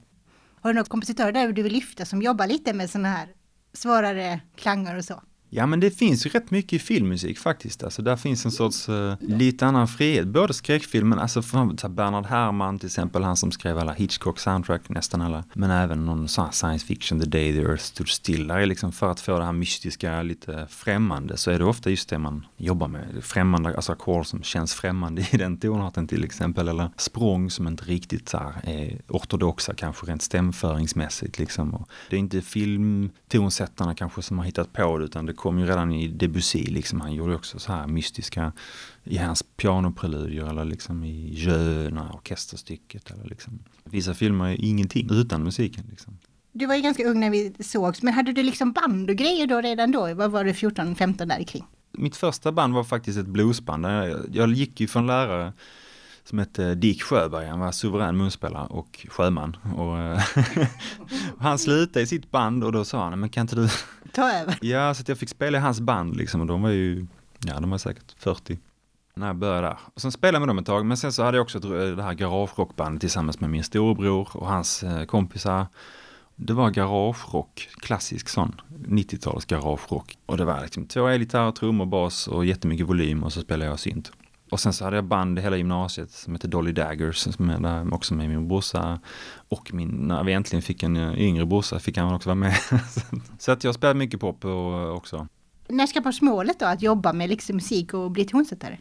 Har 0.62 0.70
du 0.70 0.74
några 0.74 0.90
kompositörer 0.90 1.32
där 1.32 1.52
du 1.52 1.64
vill 1.64 1.74
lyfta 1.74 2.06
som 2.06 2.22
jobbar 2.22 2.48
lite 2.48 2.74
med 2.74 2.90
sådana 2.90 3.10
här 3.10 3.28
svårare 3.74 4.40
klanger 4.56 4.98
och 4.98 5.06
så? 5.06 5.22
Ja 5.50 5.66
men 5.66 5.80
det 5.80 5.92
finns 5.92 6.26
ju 6.26 6.30
rätt 6.30 6.52
mycket 6.52 6.74
i 6.74 6.80
filmmusik 6.80 7.40
faktiskt. 7.40 7.84
Alltså 7.84 8.02
där 8.02 8.16
finns 8.16 8.46
en 8.46 8.52
sorts 8.52 8.90
uh, 8.90 9.14
lite 9.20 9.66
annan 9.66 9.88
frihet. 9.88 10.28
Både 10.28 10.54
skräckfilmen, 10.54 11.20
alltså 11.20 11.42
för, 11.42 11.88
Bernard 11.90 12.26
Herrmann 12.26 12.80
till 12.80 12.88
exempel, 12.88 13.24
han 13.24 13.38
som 13.38 13.52
skrev 13.52 13.78
alla 13.78 13.94
Hitchcock 13.94 14.40
soundtrack, 14.40 14.90
nästan 14.90 15.22
alla. 15.22 15.44
Men 15.54 15.72
även 15.72 16.06
någon 16.06 16.28
sån 16.28 16.52
science 16.52 16.86
fiction, 16.86 17.20
The 17.20 17.26
Day 17.26 17.54
the 17.54 17.62
Earth 17.62 17.84
Stood 17.84 18.10
Still. 18.10 18.48
Där 18.48 18.58
är 18.58 18.66
liksom 18.66 18.92
för 18.92 19.12
att 19.12 19.20
få 19.20 19.40
det 19.40 19.46
här 19.46 19.52
mystiska, 19.52 20.22
lite 20.22 20.68
främmande, 20.70 21.38
så 21.38 21.52
är 21.52 21.60
det 21.60 21.66
ofta 21.66 21.90
just 21.90 22.10
det 22.10 22.18
man 22.18 22.46
jobbar 22.58 22.88
med. 22.88 23.24
Främmande, 23.24 23.76
alltså 23.76 23.92
ackord 23.92 24.26
som 24.26 24.44
känns 24.44 24.74
främmande 24.74 25.22
i 25.32 25.38
den 25.38 25.58
tonarten 25.58 26.08
till 26.08 26.24
exempel. 26.24 26.68
Eller 26.68 26.90
språng 26.98 27.50
som 27.50 27.68
inte 27.68 27.84
riktigt 27.84 28.30
så 28.30 28.38
här, 28.38 28.54
är 28.64 29.02
ortodoxa 29.08 29.74
kanske 29.74 30.06
rent 30.06 30.22
stämföringsmässigt 30.22 31.40
liksom. 31.40 31.74
Och 31.74 31.90
det 32.10 32.16
är 32.16 32.20
inte 32.20 32.42
filmtonsättarna 32.42 33.96
kanske 33.96 34.22
som 34.22 34.38
har 34.38 34.46
hittat 34.46 34.74
på 34.74 34.98
det, 34.98 35.06
utan 35.06 35.26
det 35.26 35.37
kom 35.38 35.60
ju 35.60 35.66
redan 35.66 35.92
i 35.92 36.08
Debussy, 36.08 36.64
liksom. 36.64 37.02
han 37.02 37.14
gjorde 37.14 37.36
också 37.36 37.60
så 37.60 37.72
här 37.72 37.88
mystiska 37.88 38.54
i 39.04 39.18
hans 39.18 39.44
pianopreludier 39.44 40.50
eller 40.50 40.66
liksom 40.66 41.04
i 41.04 41.34
Jöna 41.34 42.14
orkesterstycket. 42.14 43.12
Eller 43.12 43.26
liksom. 43.26 43.60
Vissa 43.84 44.14
filmer 44.14 44.46
är 44.46 44.66
ingenting 44.66 45.10
utan 45.12 45.44
musiken. 45.44 45.86
Liksom. 45.90 46.18
Du 46.52 46.66
var 46.66 46.76
ju 46.76 46.82
ganska 46.82 47.08
ung 47.08 47.20
när 47.20 47.30
vi 47.30 47.54
sågs, 47.60 48.02
men 48.02 48.14
hade 48.14 48.34
du 48.34 48.44
liksom 48.44 48.72
band 48.72 49.10
och 49.10 49.16
grejer 49.16 49.48
då 49.48 49.62
redan 49.62 49.92
då? 49.92 50.14
Vad 50.14 50.32
var 50.32 50.44
du 50.44 50.52
14-15 50.52 51.26
där 51.26 51.44
kring? 51.44 51.66
Mitt 51.92 52.16
första 52.16 52.52
band 52.52 52.74
var 52.74 52.84
faktiskt 52.84 53.20
ett 53.20 53.28
bluesband. 53.28 53.86
Jag, 53.86 54.20
jag 54.34 54.54
gick 54.54 54.80
ju 54.80 54.88
från 54.88 55.08
lärare 55.08 55.54
som 56.28 56.40
hette 56.40 56.76
Dick 56.76 57.04
Sjöberg. 57.04 57.48
Han 57.48 57.60
var 57.60 57.72
suverän 57.72 58.18
munspelare 58.18 58.68
och 58.68 59.06
sjöman. 59.10 59.58
Och, 59.76 59.98
eh, 59.98 60.22
han 61.40 61.60
slutade 61.60 62.02
i 62.04 62.08
sitt 62.08 62.32
band 62.32 62.64
och 62.64 62.72
då 62.72 62.86
sa 62.86 63.04
han, 63.10 63.20
men 63.20 63.30
kan 63.30 63.42
inte 63.42 63.56
du 63.56 63.70
ta 64.14 64.32
över? 64.32 64.58
Ja, 64.62 64.94
så 64.94 65.04
jag 65.08 65.18
fick 65.18 65.30
spela 65.30 65.58
i 65.58 65.62
hans 65.62 65.80
band 65.80 66.16
liksom 66.16 66.42
och 66.42 66.48
de 66.48 66.62
var 66.62 66.70
ju, 66.70 67.08
ja 67.40 67.60
de 67.60 67.70
var 67.70 67.78
säkert 67.78 68.16
40 68.18 68.60
när 69.14 69.28
jag 69.28 69.36
började 69.36 69.68
där. 69.68 69.78
Och 69.94 70.02
sen 70.02 70.12
spelade 70.12 70.36
jag 70.36 70.42
med 70.42 70.48
dem 70.48 70.58
ett 70.58 70.66
tag, 70.66 70.86
men 70.86 70.98
sen 70.98 71.14
så 71.14 71.24
hade 71.24 71.38
jag 71.38 71.44
också 71.44 71.60
det 71.60 72.04
här 72.04 72.14
garagerockbandet 72.14 73.02
tillsammans 73.02 73.40
med 73.40 73.50
min 73.50 73.64
storebror 73.64 74.30
och 74.34 74.48
hans 74.48 74.84
eh, 74.84 75.06
kompisar. 75.06 75.66
Det 76.36 76.54
var 76.54 76.70
garagerock, 76.70 77.70
klassisk 77.82 78.30
sån, 78.30 78.62
90-talets 78.88 79.46
garagerock. 79.46 80.18
Och 80.26 80.38
det 80.38 80.46
var 80.46 80.62
liksom 80.62 80.86
två 80.86 81.08
elgitarrer, 81.08 81.52
trummor, 81.52 81.86
bas 81.86 82.28
och 82.28 82.46
jättemycket 82.46 82.88
volym 82.88 83.24
och 83.24 83.34
så 83.34 83.42
spelade 83.42 83.70
jag 83.70 83.80
synt. 83.80 84.12
Och 84.50 84.60
sen 84.60 84.74
så 84.74 84.84
hade 84.84 84.98
jag 84.98 85.06
band 85.06 85.40
i 85.40 85.42
hela 85.42 85.58
gymnasiet 85.58 86.12
som 86.12 86.34
hette 86.34 86.48
Dolly 86.48 86.72
Daggers, 86.72 87.18
som 87.18 87.50
är 87.50 87.60
där 87.60 87.94
också 87.94 88.14
med 88.14 88.30
min 88.30 88.48
brorsa. 88.48 89.00
Och 89.50 89.74
min, 89.74 89.90
när 89.90 90.24
vi 90.24 90.34
äntligen 90.34 90.62
fick 90.62 90.84
en 90.84 90.98
eh, 90.98 91.22
yngre 91.22 91.46
brorsa 91.46 91.80
fick 91.80 91.98
han 91.98 92.14
också 92.14 92.30
vara 92.30 92.36
med. 92.36 92.58
så 93.40 93.52
att 93.52 93.64
jag 93.64 93.76
spelade 93.76 94.00
mycket 94.00 94.20
pop 94.20 94.46
också. 94.96 95.28
När 95.68 95.88
ska 95.88 96.02
på 96.02 96.12
målet 96.22 96.60
då, 96.60 96.66
att 96.66 96.82
jobba 96.82 97.14
med 97.14 97.30
liksom 97.30 97.56
musik 97.56 97.94
och 97.94 98.12
bli 98.12 98.26
tonsättare? 98.26 98.78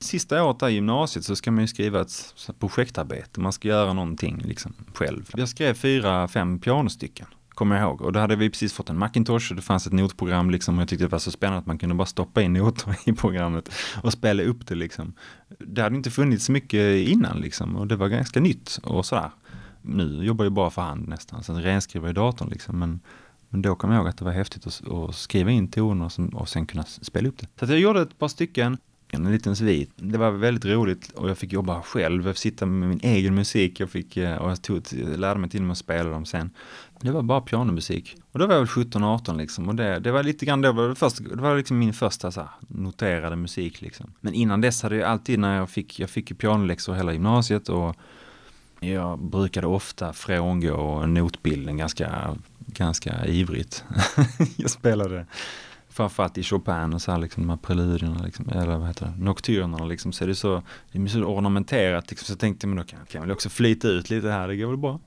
Sista 0.00 0.44
året 0.44 0.62
i 0.62 0.66
gymnasiet 0.74 1.24
så 1.24 1.36
ska 1.36 1.50
man 1.50 1.60
ju 1.60 1.68
skriva 1.68 2.00
ett 2.00 2.34
projektarbete, 2.58 3.40
man 3.40 3.52
ska 3.52 3.68
göra 3.68 3.92
någonting 3.92 4.42
liksom 4.44 4.74
själv. 4.94 5.30
Jag 5.36 5.48
skrev 5.48 5.74
fyra, 5.74 6.28
fem 6.28 6.58
pianostycken 6.58 7.26
kommer 7.54 7.76
jag 7.76 7.84
ihåg. 7.84 8.00
Och 8.00 8.12
då 8.12 8.20
hade 8.20 8.36
vi 8.36 8.50
precis 8.50 8.72
fått 8.72 8.90
en 8.90 8.98
Macintosh 8.98 9.50
och 9.50 9.56
det 9.56 9.62
fanns 9.62 9.86
ett 9.86 9.92
notprogram 9.92 10.50
liksom. 10.50 10.74
Och 10.74 10.80
jag 10.80 10.88
tyckte 10.88 11.04
det 11.04 11.12
var 11.12 11.18
så 11.18 11.30
spännande 11.30 11.58
att 11.58 11.66
man 11.66 11.78
kunde 11.78 11.94
bara 11.94 12.06
stoppa 12.06 12.42
in 12.42 12.52
noter 12.52 12.96
i 13.04 13.12
programmet 13.12 13.68
och 14.02 14.12
spela 14.12 14.42
upp 14.42 14.66
det 14.66 14.74
liksom. 14.74 15.12
Det 15.58 15.82
hade 15.82 15.96
inte 15.96 16.10
funnits 16.10 16.44
så 16.44 16.52
mycket 16.52 17.08
innan 17.08 17.40
liksom 17.40 17.76
och 17.76 17.86
det 17.86 17.96
var 17.96 18.08
ganska 18.08 18.40
nytt 18.40 18.78
och 18.82 19.06
sådär. 19.06 19.30
Nu 19.82 20.24
jobbar 20.24 20.44
jag 20.44 20.52
bara 20.52 20.70
för 20.70 20.82
hand 20.82 21.08
nästan, 21.08 21.42
sen 21.42 21.62
renskriver 21.62 22.06
jag 22.06 22.12
i 22.12 22.14
datorn 22.14 22.48
liksom. 22.48 22.78
Men, 22.78 23.00
men 23.48 23.62
då 23.62 23.74
kom 23.74 23.90
jag 23.90 23.98
ihåg 23.98 24.08
att 24.08 24.18
det 24.18 24.24
var 24.24 24.32
häftigt 24.32 24.66
att, 24.66 24.88
att 24.92 25.14
skriva 25.14 25.50
in 25.50 25.68
toner 25.68 26.10
och 26.34 26.48
sen 26.48 26.66
kunna 26.66 26.84
spela 26.84 27.28
upp 27.28 27.38
det. 27.38 27.66
Så 27.66 27.72
jag 27.72 27.80
gjorde 27.80 28.02
ett 28.02 28.18
par 28.18 28.28
stycken 28.28 28.78
en 29.14 29.32
liten 29.32 29.56
svit. 29.56 29.90
Det 29.96 30.18
var 30.18 30.30
väldigt 30.30 30.64
roligt 30.64 31.10
och 31.12 31.30
jag 31.30 31.38
fick 31.38 31.52
jobba 31.52 31.82
själv, 31.82 32.26
jag 32.26 32.34
fick 32.34 32.42
sitta 32.42 32.66
med 32.66 32.88
min 32.88 33.00
egen 33.02 33.34
musik 33.34 33.80
jag 33.80 33.90
fick, 33.90 34.16
eh, 34.16 34.36
och 34.36 34.50
jag 34.50 34.62
tog, 34.62 34.82
lärde 34.92 35.40
mig 35.40 35.50
till 35.50 35.60
och 35.60 35.66
med 35.66 35.72
att 35.72 35.78
spela 35.78 36.10
dem 36.10 36.24
sen. 36.24 36.50
Det 37.04 37.12
var 37.12 37.22
bara 37.22 37.40
pianomusik. 37.40 38.16
Och 38.32 38.38
då 38.38 38.46
var 38.46 38.54
jag 38.54 38.60
väl 38.60 38.68
17-18 38.68 39.38
liksom 39.38 39.68
och 39.68 39.74
det, 39.74 39.98
det 39.98 40.12
var 40.12 40.22
lite 40.22 40.46
grann, 40.46 40.60
det 40.60 40.72
var, 40.72 40.88
det 40.88 40.94
första, 40.94 41.24
det 41.24 41.42
var 41.42 41.56
liksom 41.56 41.78
min 41.78 41.92
första 41.92 42.30
så 42.30 42.40
här, 42.40 42.48
noterade 42.68 43.36
musik 43.36 43.80
liksom. 43.80 44.12
Men 44.20 44.34
innan 44.34 44.60
dess 44.60 44.82
hade 44.82 44.96
jag 44.96 45.10
alltid 45.10 45.38
när 45.38 45.56
jag 45.56 45.70
fick, 45.70 46.00
jag 46.00 46.10
fick 46.10 46.38
pianoläxor 46.38 46.94
hela 46.94 47.12
gymnasiet 47.12 47.68
och 47.68 47.96
jag 48.80 49.18
brukade 49.18 49.66
ofta 49.66 50.12
frångå 50.12 51.06
notbilden 51.06 51.76
ganska, 51.76 52.36
ganska 52.58 53.26
ivrigt. 53.26 53.84
jag 54.56 54.70
spelade 54.70 55.26
framförallt 55.88 56.38
i 56.38 56.42
Chopin 56.42 56.94
och 56.94 57.02
så 57.02 57.12
här 57.12 57.18
liksom 57.18 57.42
de 57.42 57.50
här 57.50 57.56
preludierna 57.56 58.22
liksom, 58.24 58.48
eller 58.48 58.78
vad 58.78 58.88
heter 58.88 59.06
det, 59.06 59.24
nocturnerna 59.24 59.84
liksom, 59.84 60.12
så 60.12 60.24
är 60.24 60.28
det 60.28 60.34
så, 60.34 60.62
det 60.92 60.98
är 60.98 61.06
så 61.06 61.24
ornamenterat 61.24 62.10
liksom, 62.10 62.26
så 62.26 62.32
jag 62.32 62.38
tänkte 62.38 62.66
men 62.66 62.76
då 62.76 62.84
kan 62.84 62.98
jag 63.10 63.20
väl 63.20 63.30
också 63.30 63.48
flyta 63.48 63.88
ut 63.88 64.10
lite 64.10 64.30
här, 64.30 64.48
det 64.48 64.56
går 64.56 64.66
väl 64.66 64.76
bra. 64.76 65.00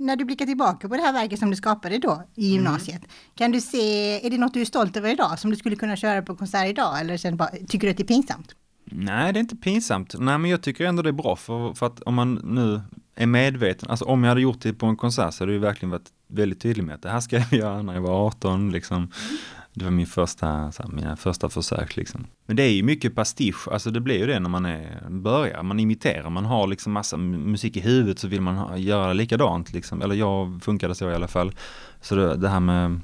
När 0.00 0.16
du 0.16 0.24
blickar 0.24 0.46
tillbaka 0.46 0.88
på 0.88 0.96
det 0.96 1.02
här 1.02 1.12
verket 1.12 1.38
som 1.38 1.50
du 1.50 1.56
skapade 1.56 1.98
då 1.98 2.22
i 2.34 2.46
mm. 2.46 2.54
gymnasiet, 2.54 2.98
mm. 2.98 3.10
kan 3.34 3.50
du 3.50 3.60
se, 3.60 4.26
är 4.26 4.30
det 4.30 4.38
något 4.38 4.54
du 4.54 4.60
är 4.60 4.64
stolt 4.64 4.96
över 4.96 5.10
idag 5.10 5.38
som 5.38 5.50
du 5.50 5.56
skulle 5.56 5.76
kunna 5.76 5.96
köra 5.96 6.22
på 6.22 6.36
konsert 6.36 6.68
idag 6.68 7.00
eller 7.00 7.16
sen 7.16 7.36
bara, 7.36 7.50
tycker 7.68 7.86
du 7.86 7.90
att 7.90 7.96
det 7.96 8.02
är 8.02 8.06
pinsamt? 8.06 8.54
Nej, 8.84 9.32
det 9.32 9.38
är 9.38 9.40
inte 9.40 9.56
pinsamt. 9.56 10.14
Nej, 10.18 10.38
men 10.38 10.50
jag 10.50 10.62
tycker 10.62 10.84
ändå 10.84 11.02
det 11.02 11.10
är 11.10 11.12
bra 11.12 11.36
för, 11.36 11.74
för 11.74 11.86
att 11.86 12.00
om 12.00 12.14
man 12.14 12.34
nu 12.34 12.80
är 13.14 13.26
medveten, 13.26 13.90
alltså 13.90 14.04
om 14.04 14.24
jag 14.24 14.28
hade 14.28 14.40
gjort 14.40 14.60
det 14.60 14.72
på 14.72 14.86
en 14.86 14.96
konsert 14.96 15.34
så 15.34 15.42
hade 15.42 15.52
det 15.52 15.54
ju 15.54 15.60
verkligen 15.60 15.90
varit 15.90 16.08
väldigt 16.28 16.60
tydligt 16.60 16.84
med 16.84 16.94
att 16.94 17.02
det 17.02 17.10
här 17.10 17.20
ska 17.20 17.36
jag 17.36 17.52
göra 17.52 17.82
när 17.82 17.94
jag 17.94 18.00
var 18.00 18.26
18 18.26 18.72
liksom. 18.72 19.10
Det 19.80 19.84
var 19.84 19.90
min 19.90 20.06
första, 20.06 20.72
så 20.72 20.82
här, 20.82 20.90
mina 20.90 21.16
första 21.16 21.48
försök 21.48 21.96
liksom. 21.96 22.26
Men 22.46 22.56
det 22.56 22.62
är 22.62 22.72
ju 22.72 22.82
mycket 22.82 23.14
pastisch, 23.14 23.68
alltså 23.68 23.90
det 23.90 24.00
blir 24.00 24.18
ju 24.18 24.26
det 24.26 24.40
när 24.40 24.50
man 24.50 24.66
är, 24.66 25.06
börjar, 25.10 25.62
man 25.62 25.80
imiterar, 25.80 26.30
man 26.30 26.44
har 26.44 26.66
liksom 26.66 26.92
massa 26.92 27.16
musik 27.16 27.76
i 27.76 27.80
huvudet 27.80 28.18
så 28.18 28.28
vill 28.28 28.40
man 28.40 28.56
ha, 28.56 28.76
göra 28.76 29.12
likadant 29.12 29.72
liksom, 29.72 30.02
eller 30.02 30.14
jag 30.14 30.60
funkade 30.62 30.94
så 30.94 31.10
i 31.10 31.14
alla 31.14 31.28
fall. 31.28 31.52
Så 32.00 32.14
det, 32.14 32.36
det 32.36 32.48
här 32.48 32.60
med 32.60 33.00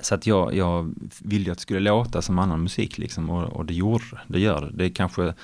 så 0.00 0.14
att 0.14 0.26
jag, 0.26 0.54
jag 0.54 0.94
ville 1.20 1.44
ju 1.44 1.50
att 1.50 1.58
det 1.58 1.62
skulle 1.62 1.80
låta 1.80 2.22
som 2.22 2.38
annan 2.38 2.62
musik 2.62 2.98
liksom. 2.98 3.30
Och, 3.30 3.52
och 3.52 3.66
det 3.66 3.74
gjorde 3.74 4.04
det, 4.10 4.18
det 4.26 4.40
gör 4.40 4.60
det. 4.60 4.70
Det 4.72 4.84
är 4.84 4.88
kanske 4.88 5.24
eh, 5.24 5.34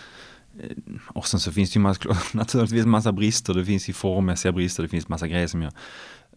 och 1.06 1.26
sen 1.26 1.40
så 1.40 1.52
finns 1.52 1.72
det 1.72 1.76
ju 1.76 1.82
massa, 1.82 2.16
naturligtvis 2.32 2.86
massa 2.86 3.12
brister, 3.12 3.54
det 3.54 3.64
finns 3.64 3.88
ju 3.88 3.92
formmässiga 3.92 4.52
brister, 4.52 4.82
det 4.82 4.88
finns 4.88 5.08
massa 5.08 5.28
grejer 5.28 5.46
som 5.46 5.62
jag 5.62 5.72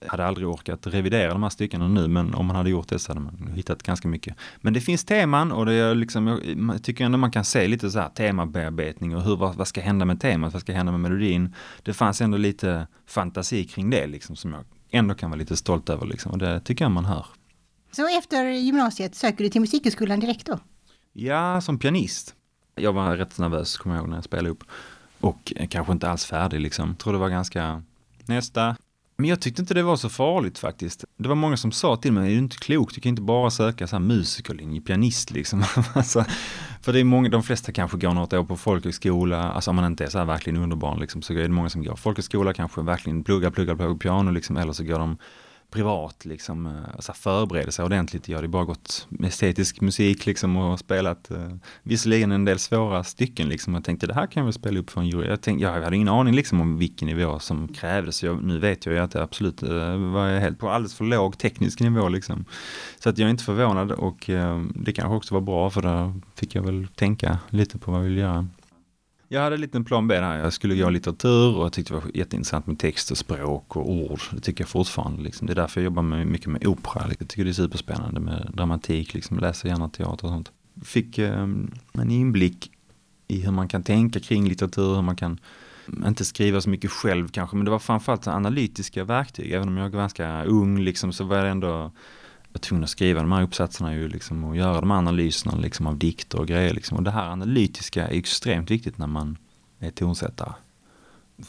hade 0.08 0.26
aldrig 0.26 0.48
orkat 0.48 0.88
revidera 0.88 1.34
de 1.34 1.44
här 1.44 1.50
styckena 1.50 1.88
nu, 1.88 2.08
men 2.08 2.34
om 2.36 2.46
man 2.46 2.56
hade 2.56 2.70
gjort 2.70 2.88
det 2.88 3.00
så 3.00 3.12
hade 3.12 3.22
man 3.22 3.52
hittat 3.56 3.84
ganska 3.84 4.08
mycket. 4.08 4.36
Men 4.58 4.74
det 4.74 4.82
finns 4.82 5.04
teman 5.04 5.52
och 5.52 5.66
det 5.66 5.74
är 5.74 5.96
liksom, 5.96 6.28
jag 6.72 6.84
tycker 6.84 7.06
ändå 7.06 7.18
man 7.18 7.32
kan 7.32 7.46
se 7.46 7.68
lite 7.68 7.92
så 7.92 8.00
här 8.00 8.10
temabearbetning 8.10 9.16
och 9.16 9.24
hur, 9.24 9.36
vad, 9.36 9.56
vad 9.56 9.68
ska 9.68 9.82
hända 9.82 10.06
med 10.06 10.22
temat, 10.22 10.54
vad 10.54 10.62
ska 10.62 10.74
hända 10.74 10.92
med 10.92 11.02
melodin. 11.02 11.56
Det 11.84 11.94
fanns 11.94 12.22
ändå 12.22 12.38
lite 12.38 12.88
fantasi 13.08 13.64
kring 13.64 13.90
det 13.90 14.08
liksom 14.08 14.36
som 14.36 14.54
jag 14.54 14.64
ändå 14.90 15.16
kan 15.16 15.30
vara 15.30 15.40
lite 15.40 15.58
stolt 15.58 15.90
över 15.90 16.06
liksom 16.06 16.32
och 16.32 16.38
det 16.38 16.60
tycker 16.60 16.86
jag 16.86 16.92
man 16.92 17.06
hör. 17.06 17.26
Så 17.92 18.18
efter 18.18 18.46
gymnasiet 18.46 19.16
söker 19.16 19.44
du 19.44 19.50
till 19.50 19.62
Musikhögskolan 19.62 20.20
direkt 20.20 20.46
då? 20.46 20.60
Ja, 21.14 21.62
som 21.62 21.80
pianist. 21.80 22.36
Jag 22.76 22.94
var 22.94 23.18
rätt 23.18 23.38
nervös, 23.38 23.78
kommer 23.78 23.96
jag 23.96 24.02
ihåg, 24.02 24.10
när 24.10 24.18
jag 24.18 24.24
spelade 24.24 24.50
upp. 24.50 24.64
Och 25.20 25.54
kanske 25.70 25.94
inte 25.94 26.10
alls 26.10 26.26
färdig 26.26 26.62
liksom. 26.62 26.90
Jag 26.90 26.98
tror 26.98 27.14
det 27.14 27.20
var 27.20 27.30
ganska 27.30 27.84
nästa, 28.26 28.76
men 29.22 29.30
jag 29.30 29.40
tyckte 29.42 29.62
inte 29.62 29.74
det 29.74 29.84
var 29.84 29.96
så 29.96 30.10
farligt 30.10 30.60
faktiskt. 30.60 31.06
Det 31.18 31.30
var 31.30 31.36
många 31.36 31.58
som 31.58 31.72
sa 31.72 31.96
till 31.96 32.12
mig, 32.12 32.28
är 32.28 32.34
du 32.34 32.38
inte 32.38 32.58
klok, 32.58 32.96
du 32.96 33.02
kan 33.02 33.10
inte 33.10 33.22
bara 33.22 33.50
söka 33.52 33.88
så 33.88 33.96
här 33.96 34.04
musikerlinje, 34.04 34.82
pianist 34.82 35.32
liksom. 35.32 35.64
alltså, 35.94 36.26
för 36.82 36.94
det 36.94 37.00
är 37.00 37.04
många, 37.04 37.30
de 37.30 37.44
flesta 37.44 37.72
kanske 37.72 37.98
går 37.98 38.14
något 38.14 38.34
år 38.34 38.44
på 38.44 38.58
folkhögskola, 38.58 39.52
alltså 39.52 39.70
om 39.70 39.76
man 39.76 39.86
inte 39.86 40.06
är 40.06 40.10
så 40.10 40.18
här 40.18 40.26
verkligen 40.26 40.64
underbarn 40.64 41.00
liksom, 41.00 41.22
så 41.22 41.34
är 41.34 41.38
det 41.38 41.50
många 41.50 41.70
som 41.70 41.84
går 41.84 41.96
folkhögskola, 41.96 42.54
kanske 42.54 42.82
verkligen 42.82 43.24
pluggar, 43.24 43.52
pluggar, 43.52 43.76
pluggar 43.76 43.96
piano 43.96 44.32
liksom, 44.32 44.58
eller 44.58 44.74
så 44.74 44.84
går 44.84 45.00
de 45.00 45.18
privat 45.72 46.26
liksom, 46.26 46.66
eh, 46.66 46.96
alltså 46.96 47.14
förbereda 47.14 47.72
sig 47.72 47.86
ordentligt. 47.86 48.30
Jag 48.30 48.38
hade 48.38 48.48
bara 48.48 48.66
gått 48.66 49.08
med 49.10 49.28
estetisk 49.28 49.82
musik 49.82 50.26
liksom 50.26 50.58
och 50.58 50.80
spelat 50.80 51.32
eh, 51.32 51.56
visserligen 51.84 52.32
en 52.32 52.46
del 52.46 52.60
svåra 52.60 53.04
stycken 53.04 53.50
liksom. 53.50 53.74
Jag 53.74 53.84
tänkte 53.84 54.08
det 54.08 54.14
här 54.14 54.28
kan 54.28 54.42
jag 54.42 54.46
väl 54.46 54.54
spela 54.54 54.80
upp 54.80 54.90
för 54.90 55.02
en 55.02 55.08
jury. 55.08 55.28
Jag, 55.28 55.42
tänkte, 55.42 55.64
jag 55.64 55.82
hade 55.82 55.96
ingen 55.96 56.08
aning 56.08 56.36
liksom 56.36 56.62
om 56.62 56.78
vilken 56.78 57.08
nivå 57.08 57.40
som 57.40 57.68
krävdes. 57.68 58.24
Jag, 58.24 58.44
nu 58.44 58.60
vet 58.60 58.86
jag 58.86 58.96
ju 58.96 59.02
att 59.02 59.12
det 59.12 59.24
absolut 59.24 59.64
eh, 59.64 59.96
var 59.96 60.40
helt 60.40 60.60
på 60.60 60.70
alldeles 60.70 60.96
för 60.96 61.06
låg 61.06 61.38
teknisk 61.38 61.80
nivå 61.80 62.10
liksom. 62.10 62.46
Så 63.00 63.10
att 63.10 63.18
jag 63.18 63.26
är 63.26 63.32
inte 63.32 63.44
förvånad 63.44 63.92
och 63.92 64.30
eh, 64.30 64.62
det 64.76 64.94
kanske 64.94 65.16
också 65.16 65.34
var 65.34 65.42
bra 65.42 65.70
för 65.70 65.82
där 65.82 66.14
fick 66.36 66.56
jag 66.56 66.64
väl 66.64 66.88
tänka 66.96 67.40
lite 67.50 67.78
på 67.78 67.92
vad 67.92 68.00
jag 68.00 68.06
vill 68.06 68.18
göra. 68.18 68.48
Jag 69.34 69.42
hade 69.42 69.56
en 69.56 69.62
liten 69.62 69.86
plan 69.86 70.08
B 70.08 70.20
där. 70.20 70.38
Jag 70.38 70.54
skulle 70.54 70.76
gå 70.76 70.90
litteratur 70.90 71.56
och 71.58 71.66
jag 71.66 71.74
tyckte 71.74 71.94
det 71.94 72.00
var 72.00 72.12
jätteintressant 72.14 72.68
med 72.68 72.80
text 72.80 73.12
och 73.12 73.18
språk 73.18 73.76
och 73.76 73.92
ord. 73.92 74.20
Det 74.32 74.40
tycker 74.40 74.62
jag 74.62 74.70
fortfarande. 74.70 75.24
Liksom. 75.24 75.48
Det 75.48 75.54
är 75.54 75.56
därför 75.56 75.82
jag 75.82 75.86
jobbar 75.86 76.02
med, 76.04 76.28
mycket 76.28 76.48
med 76.48 76.68
opera. 76.68 77.04
Jag 77.20 77.28
tycker 77.28 77.44
det 77.44 77.52
är 77.52 77.54
superspännande 77.54 78.20
med 78.20 78.52
dramatik. 78.54 79.14
Liksom. 79.14 79.40
Läser 79.40 79.70
gärna 79.70 79.90
teater 79.90 80.26
och 80.26 80.32
sånt. 80.32 80.52
Fick 80.84 81.20
um, 81.20 81.72
en 81.94 82.12
inblick 82.12 82.72
i 83.28 83.42
hur 83.42 83.52
man 83.52 83.68
kan 83.68 83.84
tänka 83.84 84.20
kring 84.20 84.50
litteratur, 84.50 84.96
hur 84.96 85.02
man 85.02 85.16
kan 85.16 85.40
mm, 85.88 86.08
inte 86.08 86.26
skriva 86.26 86.62
så 86.62 86.70
mycket 86.70 86.92
själv 86.92 87.28
kanske, 87.28 87.56
men 87.56 87.66
det 87.66 87.72
var 87.72 87.80
framförallt 87.80 88.28
analytiska 88.28 89.04
verktyg. 89.04 89.52
Även 89.52 89.68
om 89.68 89.78
jag 89.78 89.90
var 89.90 90.00
ganska 90.00 90.44
ung 90.44 90.80
liksom, 90.80 91.14
så 91.14 91.24
var 91.24 91.38
jag 91.38 91.52
ändå 91.52 91.92
var 92.54 92.60
tvungen 92.60 92.84
att 92.84 92.90
skriva 92.90 93.22
de 93.22 93.32
här 93.32 93.44
uppsatserna 93.44 93.94
ju 93.94 94.08
liksom 94.08 94.44
och 94.44 94.56
göra 94.56 94.82
de 94.82 94.92
här 94.92 94.98
analyserna 94.98 95.58
liksom 95.58 95.88
av 95.88 95.98
dikter 95.98 96.40
och 96.40 96.48
grejer 96.48 96.74
liksom. 96.74 96.98
Och 96.98 97.04
det 97.04 97.12
här 97.12 97.30
analytiska 97.30 98.08
är 98.08 98.18
extremt 98.18 98.72
viktigt 98.72 98.98
när 98.98 99.08
man 99.08 99.38
är 99.80 99.92
tonsättare. 99.92 100.54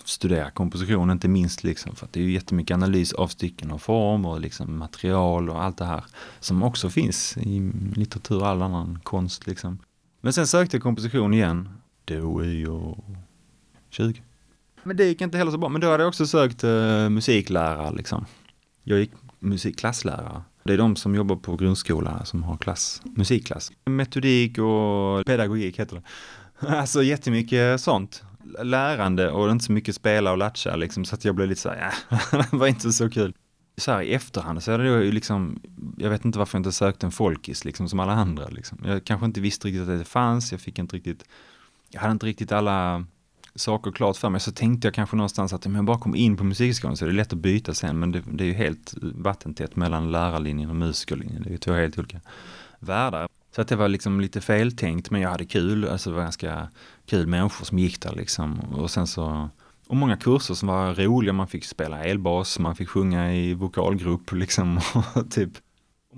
Studera 0.04 0.50
komposition 0.50 1.10
inte 1.10 1.28
minst 1.28 1.64
liksom 1.64 1.96
för 1.96 2.06
att 2.06 2.12
det 2.12 2.20
är 2.20 2.24
ju 2.24 2.32
jättemycket 2.32 2.74
analys 2.74 3.12
av 3.12 3.28
stycken 3.28 3.70
och 3.70 3.82
form 3.82 4.24
och 4.24 4.40
liksom 4.40 4.78
material 4.78 5.50
och 5.50 5.62
allt 5.62 5.76
det 5.78 5.84
här 5.84 6.04
som 6.40 6.62
också 6.62 6.90
finns 6.90 7.36
i 7.36 7.72
litteratur 7.94 8.40
och 8.40 8.48
all 8.48 8.62
annan 8.62 8.98
konst 9.02 9.46
liksom. 9.46 9.78
Men 10.20 10.32
sen 10.32 10.46
sökte 10.46 10.76
jag 10.76 10.82
komposition 10.82 11.34
igen. 11.34 11.68
Då 12.04 12.38
är 12.38 12.54
jag 12.54 13.04
20. 13.90 14.22
Men 14.82 14.96
det 14.96 15.04
gick 15.04 15.20
inte 15.20 15.38
heller 15.38 15.52
så 15.52 15.58
bra. 15.58 15.68
Men 15.68 15.80
då 15.80 15.90
hade 15.90 16.02
jag 16.02 16.08
också 16.08 16.26
sökt 16.26 16.64
uh, 16.64 17.08
musiklärare 17.08 17.96
liksom. 17.96 18.24
Jag 18.82 18.98
gick 18.98 19.10
musikklasslärare. 19.38 20.42
Det 20.64 20.72
är 20.72 20.78
de 20.78 20.96
som 20.96 21.14
jobbar 21.14 21.36
på 21.36 21.56
grundskolan 21.56 22.26
som 22.26 22.42
har 22.42 22.56
klass, 22.56 23.02
musikklass. 23.04 23.72
Metodik 23.84 24.58
och 24.58 25.26
pedagogik 25.26 25.80
heter 25.80 25.96
det. 25.96 26.02
Alltså 26.76 27.02
jättemycket 27.02 27.80
sånt. 27.80 28.22
Lärande 28.62 29.30
och 29.30 29.50
inte 29.50 29.64
så 29.64 29.72
mycket 29.72 29.94
spela 29.94 30.32
och 30.32 30.38
latcha 30.38 30.76
liksom 30.76 31.04
så 31.04 31.14
att 31.14 31.24
jag 31.24 31.34
blev 31.34 31.48
lite 31.48 31.60
så 31.60 31.68
här, 31.68 31.92
ja, 32.10 32.18
äh, 32.32 32.46
det 32.50 32.56
var 32.56 32.66
inte 32.66 32.92
så 32.92 33.10
kul. 33.10 33.34
Så 33.76 33.92
här 33.92 34.02
i 34.02 34.14
efterhand 34.14 34.62
så 34.62 34.72
är 34.72 34.78
det 34.78 35.04
ju 35.04 35.12
liksom, 35.12 35.60
jag 35.98 36.10
vet 36.10 36.24
inte 36.24 36.38
varför 36.38 36.58
jag 36.58 36.60
inte 36.60 36.72
sökte 36.72 37.06
en 37.06 37.12
folkis 37.12 37.64
liksom 37.64 37.88
som 37.88 38.00
alla 38.00 38.12
andra 38.12 38.48
liksom. 38.48 38.78
Jag 38.84 39.04
kanske 39.04 39.26
inte 39.26 39.40
visste 39.40 39.68
riktigt 39.68 39.88
att 39.88 39.98
det 39.98 40.04
fanns, 40.04 40.52
jag 40.52 40.60
fick 40.60 40.78
inte 40.78 40.96
riktigt, 40.96 41.24
jag 41.90 42.00
hade 42.00 42.12
inte 42.12 42.26
riktigt 42.26 42.52
alla 42.52 43.04
saker 43.54 43.92
klart 43.92 44.16
för 44.16 44.30
mig 44.30 44.40
så 44.40 44.52
tänkte 44.52 44.86
jag 44.86 44.94
kanske 44.94 45.16
någonstans 45.16 45.52
att 45.52 45.66
om 45.66 45.74
jag 45.74 45.84
bara 45.84 45.98
kommer 45.98 46.18
in 46.18 46.36
på 46.36 46.44
musikskolan 46.44 46.96
så 46.96 47.04
är 47.04 47.08
det 47.08 47.14
lätt 47.14 47.32
att 47.32 47.38
byta 47.38 47.74
sen 47.74 47.98
men 47.98 48.12
det, 48.12 48.22
det 48.32 48.44
är 48.44 48.48
ju 48.48 48.54
helt 48.54 48.94
vattentätt 49.00 49.76
mellan 49.76 50.12
lärarlinjen 50.12 50.70
och 50.70 50.76
musikerlinjen. 50.76 51.42
Det 51.42 51.48
är 51.48 51.52
ju 51.52 51.58
två 51.58 51.72
helt 51.72 51.98
olika 51.98 52.20
världar. 52.78 53.28
Så 53.54 53.60
att 53.60 53.68
det 53.68 53.76
var 53.76 53.88
liksom 53.88 54.20
lite 54.20 54.40
feltänkt 54.40 55.10
men 55.10 55.20
jag 55.20 55.30
hade 55.30 55.44
kul, 55.44 55.88
alltså 55.88 56.10
det 56.10 56.16
var 56.16 56.22
ganska 56.22 56.68
kul 57.06 57.26
människor 57.26 57.64
som 57.64 57.78
gick 57.78 58.02
där 58.02 58.12
liksom. 58.12 58.60
Och 58.60 58.90
sen 58.90 59.06
så, 59.06 59.50
och 59.86 59.96
många 59.96 60.16
kurser 60.16 60.54
som 60.54 60.68
var 60.68 60.94
roliga, 60.94 61.32
man 61.32 61.48
fick 61.48 61.64
spela 61.64 62.04
elbas, 62.04 62.58
man 62.58 62.76
fick 62.76 62.88
sjunga 62.88 63.34
i 63.34 63.54
vokalgrupp 63.54 64.32
liksom. 64.32 64.80
typ. 65.30 65.50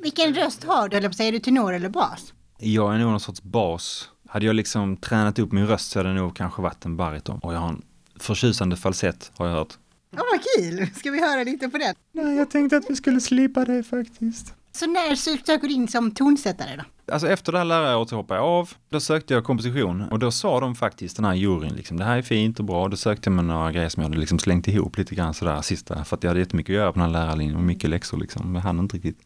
Vilken 0.02 0.34
röst 0.34 0.64
har 0.64 0.88
du, 0.88 0.96
eller 0.96 1.10
säger 1.10 1.32
du 1.32 1.38
tenor 1.38 1.72
eller 1.72 1.88
bas? 1.88 2.32
Jag 2.58 2.94
är 2.94 2.98
nog 2.98 3.10
någon 3.10 3.20
sorts 3.20 3.42
bas 3.42 4.10
hade 4.34 4.46
jag 4.46 4.56
liksom 4.56 4.96
tränat 4.96 5.38
upp 5.38 5.52
min 5.52 5.66
röst 5.66 5.90
så 5.90 5.98
hade 5.98 6.08
det 6.08 6.14
nog 6.14 6.36
kanske 6.36 6.62
varit 6.62 6.84
en 6.84 6.96
bariton. 6.96 7.38
Och 7.38 7.54
jag 7.54 7.58
har 7.58 7.68
en 7.68 7.82
förtjusande 8.16 8.76
falsett 8.76 9.32
har 9.36 9.46
jag 9.46 9.54
hört. 9.54 9.74
Ja, 10.10 10.22
vad 10.32 10.40
kul! 10.56 10.86
Ska 10.94 11.10
vi 11.10 11.20
höra 11.20 11.44
lite 11.44 11.68
på 11.68 11.78
den? 11.78 11.94
Nej, 12.12 12.36
jag 12.36 12.50
tänkte 12.50 12.76
att 12.76 12.84
vi 12.88 12.96
skulle 12.96 13.20
slippa 13.20 13.64
det 13.64 13.82
faktiskt. 13.82 14.54
Så 14.72 14.86
när 14.86 15.14
söker 15.44 15.68
du 15.68 15.74
in 15.74 15.88
som 15.88 16.10
tonsättare 16.10 16.76
då? 16.76 17.12
Alltså 17.12 17.28
efter 17.28 17.52
det 17.52 17.58
här 17.58 17.64
läraråret 17.64 18.08
så 18.08 18.16
hoppade 18.16 18.40
jag 18.40 18.48
av. 18.48 18.70
Då 18.88 19.00
sökte 19.00 19.34
jag 19.34 19.44
komposition 19.44 20.02
och 20.02 20.18
då 20.18 20.30
sa 20.30 20.60
de 20.60 20.74
faktiskt, 20.74 21.16
den 21.16 21.24
här 21.24 21.34
juryn, 21.34 21.74
liksom, 21.74 21.96
det 21.96 22.04
här 22.04 22.18
är 22.18 22.22
fint 22.22 22.58
och 22.58 22.64
bra. 22.64 22.88
Då 22.88 22.96
sökte 22.96 23.30
jag 23.30 23.34
med 23.34 23.44
några 23.44 23.72
grejer 23.72 23.88
som 23.88 24.02
jag 24.02 24.08
hade 24.08 24.20
liksom 24.20 24.38
slängt 24.38 24.68
ihop 24.68 24.98
lite 24.98 25.14
grann 25.14 25.34
sådär 25.34 25.62
sista. 25.62 26.04
För 26.04 26.16
att 26.16 26.22
jag 26.22 26.30
hade 26.30 26.40
jättemycket 26.40 26.72
att 26.72 26.76
göra 26.76 26.92
på 26.92 26.98
den 26.98 27.10
här 27.10 27.20
lärarlinjen 27.20 27.56
och 27.56 27.62
mycket 27.62 27.90
läxor 27.90 28.18
liksom. 28.18 28.54
Jag 28.54 28.62
hann 28.62 28.78
inte 28.78 28.96
riktigt. 28.96 29.20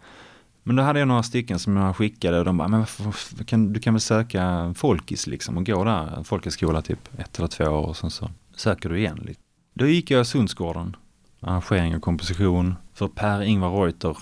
Men 0.68 0.76
då 0.76 0.82
hade 0.82 0.98
jag 0.98 1.08
några 1.08 1.22
stycken 1.22 1.58
som 1.58 1.76
jag 1.76 1.96
skickade 1.96 2.38
och 2.38 2.44
de 2.44 2.56
bara, 2.56 2.68
men 2.68 2.80
varför, 2.80 3.44
kan, 3.44 3.72
du 3.72 3.80
kan 3.80 3.94
väl 3.94 4.00
söka 4.00 4.74
Folkis 4.76 5.26
liksom 5.26 5.56
och 5.56 5.66
gå 5.66 5.84
där, 5.84 6.22
folkhögskola 6.24 6.82
typ 6.82 7.08
ett 7.18 7.38
eller 7.38 7.48
två 7.48 7.64
år 7.64 7.86
och 7.86 7.96
sen 7.96 8.10
så 8.10 8.30
söker 8.56 8.88
du 8.88 8.98
igen. 8.98 9.20
Liksom. 9.26 9.44
Då 9.74 9.86
gick 9.86 10.10
jag 10.10 10.26
Sundsgården, 10.26 10.96
arrangering 11.40 11.96
och 11.96 12.02
komposition 12.02 12.74
för 12.94 13.08
Per-Ingvar 13.08 13.70
Reuter. 13.70 14.16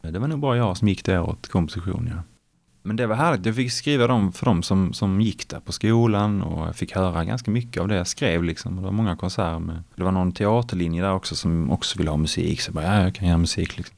Det 0.00 0.18
var 0.18 0.28
nog 0.28 0.38
bara 0.38 0.56
jag 0.56 0.76
som 0.76 0.88
gick 0.88 1.04
det 1.04 1.18
året, 1.18 1.48
komposition 1.48 2.10
ja. 2.14 2.22
Men 2.82 2.96
det 2.96 3.06
var 3.06 3.16
härligt, 3.16 3.46
jag 3.46 3.56
fick 3.56 3.72
skriva 3.72 4.06
dem 4.06 4.32
för 4.32 4.46
dem 4.46 4.62
som, 4.62 4.92
som 4.92 5.20
gick 5.20 5.48
där 5.48 5.60
på 5.60 5.72
skolan 5.72 6.42
och 6.42 6.66
jag 6.66 6.76
fick 6.76 6.94
höra 6.94 7.24
ganska 7.24 7.50
mycket 7.50 7.82
av 7.82 7.88
det 7.88 7.96
jag 7.96 8.06
skrev 8.06 8.44
liksom. 8.44 8.76
Det 8.76 8.82
var 8.82 8.90
många 8.90 9.16
konserter 9.16 9.58
med, 9.58 9.82
det 9.96 10.02
var 10.02 10.12
någon 10.12 10.32
teaterlinje 10.32 11.02
där 11.02 11.12
också 11.12 11.36
som 11.36 11.70
också 11.70 11.98
ville 11.98 12.10
ha 12.10 12.16
musik, 12.16 12.60
så 12.60 12.68
jag 12.68 12.74
bara, 12.74 12.84
ja 12.84 13.02
jag 13.02 13.14
kan 13.14 13.28
göra 13.28 13.38
musik 13.38 13.76
liksom. 13.76 13.97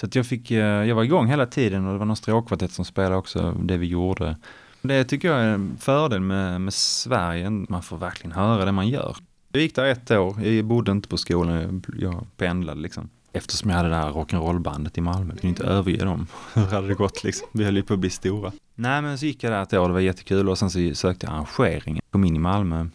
Så 0.00 0.06
att 0.06 0.14
jag 0.14 0.26
fick, 0.26 0.50
eh, 0.50 0.58
jag 0.58 0.94
var 0.94 1.04
igång 1.04 1.26
hela 1.26 1.46
tiden 1.46 1.86
och 1.86 1.92
det 1.92 1.98
var 1.98 2.06
någon 2.06 2.16
stråkkvartett 2.16 2.72
som 2.72 2.84
spelade 2.84 3.16
också 3.16 3.56
det 3.62 3.76
vi 3.76 3.86
gjorde. 3.86 4.36
Det 4.82 5.04
tycker 5.04 5.28
jag 5.28 5.40
är 5.40 5.48
en 5.48 5.76
fördel 5.80 6.20
med, 6.20 6.60
med 6.60 6.74
Sverige, 6.74 7.50
man 7.50 7.82
får 7.82 7.96
verkligen 7.96 8.32
höra 8.32 8.64
det 8.64 8.72
man 8.72 8.88
gör. 8.88 9.16
Jag 9.52 9.62
gick 9.62 9.74
där 9.74 9.84
ett 9.84 10.10
år, 10.10 10.42
jag 10.42 10.64
bodde 10.64 10.92
inte 10.92 11.08
på 11.08 11.16
skolan, 11.16 11.82
jag 11.98 12.26
pendlade 12.36 12.80
liksom. 12.80 13.08
Eftersom 13.32 13.70
jag 13.70 13.76
hade 13.76 13.88
det 13.88 13.94
här 13.94 14.10
rock'n'roll-bandet 14.10 14.98
i 14.98 15.00
Malmö, 15.00 15.32
jag 15.32 15.40
kunde 15.40 15.48
inte 15.48 15.64
överge 15.64 16.04
dem. 16.04 16.26
Hur 16.54 16.66
hade 16.66 16.88
det 16.88 16.94
gått 16.94 17.24
liksom? 17.24 17.48
Vi 17.52 17.64
höll 17.64 17.76
ju 17.76 17.82
på 17.82 17.94
att 17.94 18.00
bli 18.00 18.10
stora. 18.10 18.52
Nej 18.74 19.02
men 19.02 19.18
så 19.18 19.26
gick 19.26 19.44
jag 19.44 19.52
där 19.52 19.62
ett 19.62 19.72
år, 19.72 19.88
det 19.88 19.94
var 19.94 20.00
jättekul 20.00 20.48
och 20.48 20.58
sen 20.58 20.70
så 20.70 20.94
sökte 20.94 21.26
jag 21.26 21.34
arrangering. 21.34 22.00
Kom 22.10 22.24
in 22.24 22.36
i 22.36 22.38
Malmö. 22.38 22.86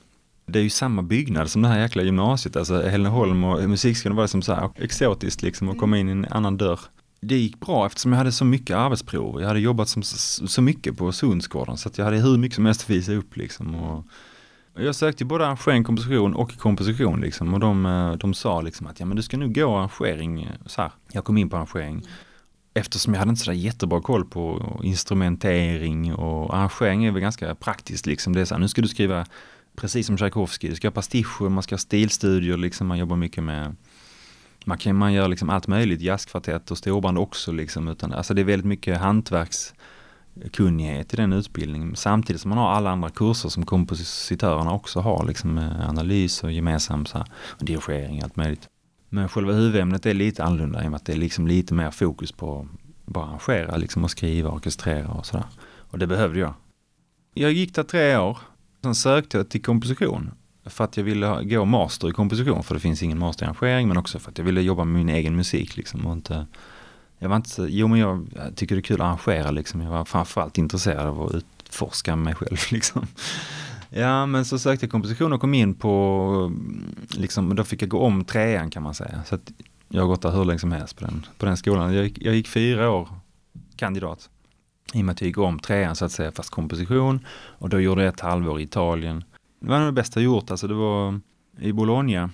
Det 0.45 0.59
är 0.59 0.63
ju 0.63 0.69
samma 0.69 1.01
byggnad 1.01 1.49
som 1.49 1.61
det 1.61 1.67
här 1.67 1.79
jäkla 1.79 2.03
gymnasiet, 2.03 2.55
alltså 2.55 2.81
Hällneholm 2.81 3.43
och 3.43 3.69
musikskolan 3.69 4.15
var 4.15 4.27
som 4.27 4.41
så 4.41 4.53
här 4.53 4.69
exotiskt 4.75 5.41
liksom 5.41 5.69
att 5.69 5.77
komma 5.77 5.97
in 5.97 6.09
i 6.09 6.11
en 6.11 6.25
annan 6.25 6.57
dörr 6.57 6.79
det 7.27 7.37
gick 7.37 7.59
bra 7.59 7.85
eftersom 7.85 8.11
jag 8.11 8.17
hade 8.17 8.31
så 8.31 8.45
mycket 8.45 8.75
arbetsprov. 8.75 9.41
Jag 9.41 9.47
hade 9.47 9.59
jobbat 9.59 9.89
som, 9.89 10.03
så 10.03 10.61
mycket 10.61 10.97
på 10.97 11.11
Sundsgården 11.11 11.77
så 11.77 11.89
att 11.89 11.97
jag 11.97 12.05
hade 12.05 12.17
hur 12.17 12.37
mycket 12.37 12.55
som 12.55 12.65
helst 12.65 12.81
att 12.81 12.89
visa 12.89 13.13
upp 13.13 13.37
liksom. 13.37 13.75
Och 13.75 14.05
Jag 14.73 14.95
sökte 14.95 15.25
både 15.25 15.47
arrangering, 15.47 15.83
komposition 15.83 16.33
och 16.33 16.57
komposition 16.57 17.21
liksom 17.21 17.53
och 17.53 17.59
de, 17.59 17.85
eh, 17.85 18.11
de 18.11 18.33
sa 18.33 18.61
liksom 18.61 18.87
att 18.87 18.99
ja 18.99 19.05
men 19.05 19.15
du 19.15 19.23
ska 19.23 19.37
nu 19.37 19.47
gå 19.47 19.77
arrangering 19.77 20.49
så 20.65 20.81
här. 20.81 20.91
Jag 21.11 21.25
kom 21.25 21.37
in 21.37 21.49
på 21.49 21.57
arrangering 21.57 22.03
eftersom 22.73 23.13
jag 23.13 23.19
hade 23.19 23.29
inte 23.29 23.41
sådär 23.41 23.57
jättebra 23.57 24.01
koll 24.01 24.25
på 24.25 24.79
instrumentering 24.83 26.13
och 26.13 26.57
arrangering 26.57 27.05
är 27.05 27.11
väl 27.11 27.21
ganska 27.21 27.55
praktiskt 27.55 28.05
liksom. 28.05 28.33
Det 28.33 28.41
är 28.41 28.45
så 28.45 28.53
här, 28.53 28.61
nu 28.61 28.67
ska 28.67 28.81
du 28.81 28.87
skriva 28.87 29.25
precis 29.75 30.07
som 30.07 30.17
Tchaikovsky, 30.17 30.69
du 30.69 30.75
ska 30.75 30.87
ha 30.87 30.93
pastischer, 30.93 31.49
man 31.49 31.63
ska 31.63 31.73
ha 31.73 31.79
stilstudier 31.79 32.57
liksom, 32.57 32.87
man 32.87 32.97
jobbar 32.97 33.15
mycket 33.15 33.43
med 33.43 33.75
man 34.65 34.77
kan 34.77 34.95
man 34.95 35.13
gör 35.13 35.27
liksom 35.27 35.49
allt 35.49 35.67
möjligt, 35.67 36.01
jazzkvartett 36.01 36.71
och 36.71 36.77
storband 36.77 37.17
också 37.17 37.51
liksom, 37.51 37.87
utan, 37.87 38.13
alltså 38.13 38.33
det 38.33 38.41
är 38.41 38.45
väldigt 38.45 38.65
mycket 38.65 38.97
hantverkskunnighet 38.97 41.13
i 41.13 41.17
den 41.17 41.33
utbildningen 41.33 41.95
samtidigt 41.95 42.41
som 42.41 42.49
man 42.49 42.57
har 42.57 42.71
alla 42.71 42.91
andra 42.91 43.09
kurser 43.09 43.49
som 43.49 43.65
kompositörerna 43.65 44.73
också 44.73 44.99
har, 44.99 45.25
liksom 45.25 45.57
eh, 45.57 45.89
analys 45.89 46.43
och 46.43 46.51
gemensam 46.51 47.05
så 47.05 47.17
här, 47.17 47.27
och 47.47 47.65
dirigering 47.65 48.17
och 48.17 48.23
allt 48.23 48.35
möjligt. 48.35 48.69
Men 49.09 49.29
själva 49.29 49.53
huvudämnet 49.53 50.05
är 50.05 50.13
lite 50.13 50.43
annorlunda 50.43 50.83
i 50.83 50.87
och 50.87 50.91
med 50.91 50.97
att 50.97 51.05
det 51.05 51.13
är 51.13 51.17
liksom 51.17 51.47
lite 51.47 51.73
mer 51.73 51.91
fokus 51.91 52.31
på 52.31 52.67
bara 53.05 53.25
arrangera 53.25 53.77
liksom 53.77 54.03
och 54.03 54.11
skriva 54.11 54.49
och 54.49 54.55
orkestrera 54.55 55.07
och 55.07 55.25
sådär. 55.25 55.45
Och 55.91 55.99
det 55.99 56.07
behövde 56.07 56.39
jag. 56.39 56.53
Jag 57.33 57.51
gick 57.51 57.75
där 57.75 57.83
tre 57.83 58.17
år. 58.17 58.37
Sen 58.81 58.95
sökte 58.95 59.37
jag 59.37 59.49
till 59.49 59.63
komposition. 59.63 60.31
För 60.65 60.83
att 60.83 60.97
jag 60.97 61.03
ville 61.03 61.43
gå 61.43 61.65
master 61.65 62.09
i 62.09 62.11
komposition. 62.11 62.63
För 62.63 62.73
det 62.75 62.79
finns 62.79 63.03
ingen 63.03 63.19
master 63.19 63.45
i 63.45 63.49
arrangering. 63.49 63.87
Men 63.87 63.97
också 63.97 64.19
för 64.19 64.31
att 64.31 64.37
jag 64.37 64.45
ville 64.45 64.61
jobba 64.61 64.83
med 64.83 65.05
min 65.05 65.15
egen 65.15 65.35
musik 65.35 65.77
liksom. 65.77 66.05
Och 66.05 66.13
inte, 66.13 66.45
jag 67.19 67.29
var 67.29 67.35
inte 67.35 67.49
så, 67.49 67.67
jo 67.69 67.87
men 67.87 67.99
jag 67.99 68.27
tycker 68.55 68.75
det 68.75 68.79
är 68.79 68.83
kul 68.83 69.01
att 69.01 69.07
arrangera 69.07 69.51
liksom. 69.51 69.81
Jag 69.81 69.91
var 69.91 70.05
framförallt 70.05 70.57
intresserad 70.57 71.07
av 71.07 71.21
att 71.21 71.33
utforska 71.33 72.15
mig 72.15 72.35
själv 72.35 72.57
liksom. 72.71 73.07
Ja, 73.89 74.25
men 74.25 74.45
så 74.45 74.59
sökte 74.59 74.85
jag 74.85 74.91
komposition 74.91 75.33
och 75.33 75.41
kom 75.41 75.53
in 75.53 75.73
på, 75.73 76.51
liksom, 77.09 77.55
då 77.55 77.63
fick 77.63 77.81
jag 77.81 77.89
gå 77.89 77.99
om 77.99 78.25
trean 78.25 78.69
kan 78.69 78.83
man 78.83 78.93
säga. 78.93 79.23
Så 79.25 79.35
att 79.35 79.51
jag 79.89 80.01
har 80.01 80.07
gått 80.07 80.21
där 80.21 80.31
hur 80.31 80.45
länge 80.45 80.59
som 80.59 80.71
helst 80.71 80.97
på 80.97 81.05
den, 81.05 81.25
på 81.37 81.45
den 81.45 81.57
skolan. 81.57 81.93
Jag 81.93 82.03
gick, 82.03 82.21
jag 82.21 82.35
gick 82.35 82.47
fyra 82.47 82.89
år 82.89 83.09
kandidat. 83.75 84.29
I 84.93 85.01
och 85.01 85.05
med 85.05 85.13
att 85.13 85.21
jag 85.21 85.27
gick 85.27 85.37
om 85.37 85.59
trean 85.59 85.95
så 85.95 86.05
att 86.05 86.11
säga, 86.11 86.31
fast 86.31 86.49
komposition. 86.49 87.19
Och 87.35 87.69
då 87.69 87.79
gjorde 87.79 88.03
jag 88.03 88.13
ett 88.13 88.19
halvår 88.19 88.59
i 88.59 88.63
Italien. 88.63 89.23
Det 89.65 89.71
var 89.71 89.79
nog 89.79 89.87
det 89.87 89.91
bästa 89.91 90.19
jag 90.19 90.25
gjort, 90.25 90.51
alltså 90.51 90.67
det 90.67 90.73
var 90.73 91.19
i 91.59 91.71
Bologna 91.71 92.29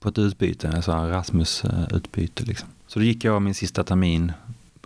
på 0.00 0.08
ett 0.08 0.18
utbyte, 0.18 0.70
alltså 0.70 0.92
Erasmus-utbyte 0.92 2.44
liksom. 2.44 2.68
Så 2.86 2.98
då 2.98 3.04
gick 3.04 3.24
jag 3.24 3.42
min 3.42 3.54
sista 3.54 3.84
termin 3.84 4.32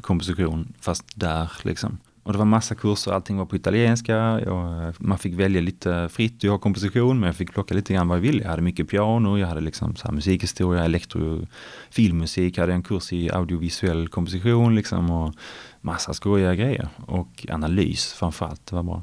komposition, 0.01 0.73
fast 0.81 1.05
där 1.15 1.51
liksom. 1.63 1.99
Och 2.23 2.33
det 2.33 2.39
var 2.39 2.45
massa 2.45 2.75
kurser, 2.75 3.13
allting 3.13 3.37
var 3.37 3.47
på 3.47 3.57
italienska. 3.57 4.15
Jag, 4.45 4.95
man 4.99 5.19
fick 5.19 5.35
välja 5.35 5.61
lite 5.61 6.09
fritt. 6.09 6.45
Jag 6.45 6.53
har 6.53 6.59
komposition 6.59 7.21
men 7.21 7.27
jag 7.27 7.37
fick 7.37 7.53
plocka 7.53 7.75
lite 7.75 7.95
grann 7.95 8.09
vad 8.09 8.19
jag 8.19 8.23
ville. 8.23 8.43
Jag 8.43 8.51
hade 8.51 8.63
mycket 8.63 8.89
piano, 8.89 9.39
jag 9.39 9.49
hade 9.49 9.61
liksom 9.61 9.97
så 9.97 10.13
musikhistoria, 10.13 10.85
elektro, 10.85 11.47
filmmusik, 11.91 12.57
jag 12.57 12.63
hade 12.63 12.73
en 12.73 12.83
kurs 12.83 13.13
i 13.13 13.31
audiovisuell 13.31 14.09
komposition 14.09 14.75
liksom 14.75 15.11
och 15.11 15.35
massa 15.81 16.15
skojiga 16.15 16.55
grejer. 16.55 16.89
Och 17.07 17.47
analys 17.49 18.13
framförallt, 18.13 18.67
det 18.67 18.77
var 18.77 18.83
bra. 18.83 19.03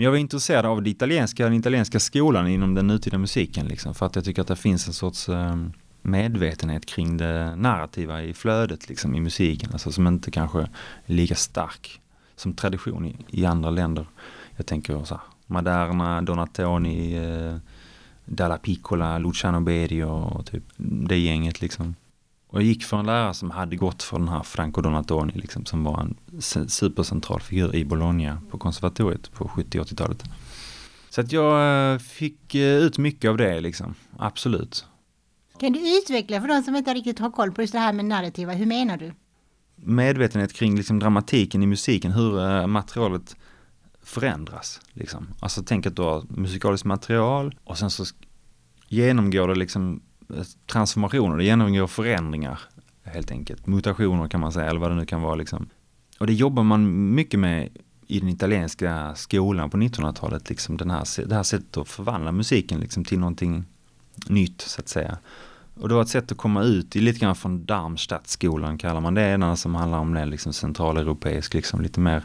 Men 0.00 0.04
jag 0.04 0.10
var 0.10 0.18
intresserad 0.18 0.66
av 0.66 0.82
det 0.82 0.90
italienska, 0.90 1.44
den 1.44 1.54
italienska 1.54 2.00
skolan 2.00 2.48
inom 2.48 2.74
den 2.74 2.86
nutida 2.86 3.18
musiken 3.18 3.66
liksom, 3.66 3.94
för 3.94 4.06
att 4.06 4.16
jag 4.16 4.24
tycker 4.24 4.42
att 4.42 4.48
det 4.48 4.56
finns 4.56 4.86
en 4.86 4.92
sorts 4.92 5.28
um, 5.28 5.72
medvetenhet 6.02 6.86
kring 6.86 7.16
det 7.16 7.56
narrativa 7.56 8.22
i 8.22 8.34
flödet 8.34 8.88
liksom, 8.88 9.14
i 9.14 9.20
musiken, 9.20 9.70
alltså 9.72 9.92
som 9.92 10.06
inte 10.06 10.30
kanske 10.30 10.60
är 10.60 10.68
lika 11.06 11.34
stark 11.34 12.00
som 12.36 12.54
tradition 12.54 13.06
i, 13.06 13.16
i 13.28 13.46
andra 13.46 13.70
länder. 13.70 14.06
Jag 14.56 14.66
tänker 14.66 15.04
så 15.04 15.14
här, 15.14 15.22
Maderna, 15.46 16.22
Donatoni, 16.22 17.16
eh, 17.16 17.56
Dalla 18.24 18.58
Piccola, 18.58 19.18
Luciano 19.18 19.60
Berio 19.60 20.04
och 20.04 20.46
typ 20.46 20.64
det 20.76 21.18
gänget 21.18 21.60
liksom. 21.60 21.94
Och 22.50 22.60
jag 22.60 22.66
gick 22.66 22.84
för 22.84 22.96
en 22.96 23.06
lärare 23.06 23.34
som 23.34 23.50
hade 23.50 23.76
gått 23.76 24.02
för 24.02 24.18
den 24.18 24.28
här 24.28 24.42
Franco 24.42 24.80
Donatoni 24.80 25.32
liksom, 25.34 25.66
som 25.66 25.84
var 25.84 26.00
en 26.00 26.16
supercentral 26.68 27.40
figur 27.40 27.76
i 27.76 27.84
Bologna 27.84 28.42
på 28.50 28.58
konservatoriet 28.58 29.32
på 29.32 29.44
70-80-talet. 29.44 30.24
Så 31.10 31.20
att 31.20 31.32
jag 31.32 31.92
eh, 31.92 31.98
fick 31.98 32.54
eh, 32.54 32.76
ut 32.76 32.98
mycket 32.98 33.28
av 33.28 33.36
det 33.36 33.60
liksom, 33.60 33.94
absolut. 34.18 34.86
Kan 35.60 35.72
du 35.72 35.98
utveckla 35.98 36.40
för 36.40 36.48
de 36.48 36.62
som 36.62 36.76
inte 36.76 36.94
riktigt 36.94 37.18
har 37.18 37.30
koll 37.30 37.52
på 37.52 37.60
just 37.60 37.72
det 37.72 37.78
här 37.78 37.92
med 37.92 38.04
narrativa, 38.04 38.52
hur 38.52 38.66
menar 38.66 38.96
du? 38.96 39.12
medvetenhet 39.82 40.52
kring 40.52 40.76
liksom 40.76 40.98
dramatiken 40.98 41.62
i 41.62 41.66
musiken, 41.66 42.12
hur 42.12 42.40
uh, 42.40 42.66
materialet 42.66 43.36
förändras. 44.02 44.80
Liksom. 44.92 45.28
Alltså 45.40 45.62
tänk 45.66 45.86
att 45.86 45.96
du 45.96 46.02
har 46.02 46.24
musikaliskt 46.28 46.84
material 46.84 47.54
och 47.64 47.78
sen 47.78 47.90
så 47.90 48.04
genomgår 48.88 49.48
det 49.48 49.54
liksom 49.54 49.94
eh, 49.94 50.00
transformationer, 50.66 51.36
det 51.36 51.44
genomgår 51.44 51.86
förändringar 51.86 52.60
helt 53.02 53.30
enkelt. 53.30 53.66
Mutationer 53.66 54.28
kan 54.28 54.40
man 54.40 54.52
säga, 54.52 54.70
eller 54.70 54.80
vad 54.80 54.90
det 54.90 54.94
nu 54.94 55.06
kan 55.06 55.22
vara 55.22 55.34
liksom. 55.34 55.68
Och 56.18 56.26
det 56.26 56.32
jobbar 56.32 56.62
man 56.62 57.14
mycket 57.14 57.40
med 57.40 57.68
i 58.06 58.20
den 58.20 58.28
italienska 58.28 59.14
skolan 59.14 59.70
på 59.70 59.76
1900-talet, 59.76 60.48
liksom 60.48 60.76
den 60.76 60.90
här, 60.90 61.26
det 61.26 61.34
här 61.34 61.42
sättet 61.42 61.76
att 61.76 61.88
förvandla 61.88 62.32
musiken 62.32 62.80
liksom 62.80 63.04
till 63.04 63.18
någonting 63.18 63.64
nytt 64.26 64.60
så 64.60 64.80
att 64.80 64.88
säga. 64.88 65.18
Och 65.74 65.88
det 65.88 65.94
var 65.94 66.02
ett 66.02 66.08
sätt 66.08 66.32
att 66.32 66.38
komma 66.38 66.62
ut 66.62 66.96
i 66.96 67.00
lite 67.00 67.18
grann 67.18 67.36
från 67.36 67.64
Darmstadtskolan 67.64 68.78
kallar 68.78 69.00
man 69.00 69.14
det, 69.14 69.36
den 69.36 69.56
som 69.56 69.74
handlar 69.74 69.98
om 69.98 70.14
det 70.14 70.26
liksom 70.26 70.52
centraleuropeisk, 70.52 71.54
liksom 71.54 71.80
lite 71.80 72.00
mer 72.00 72.22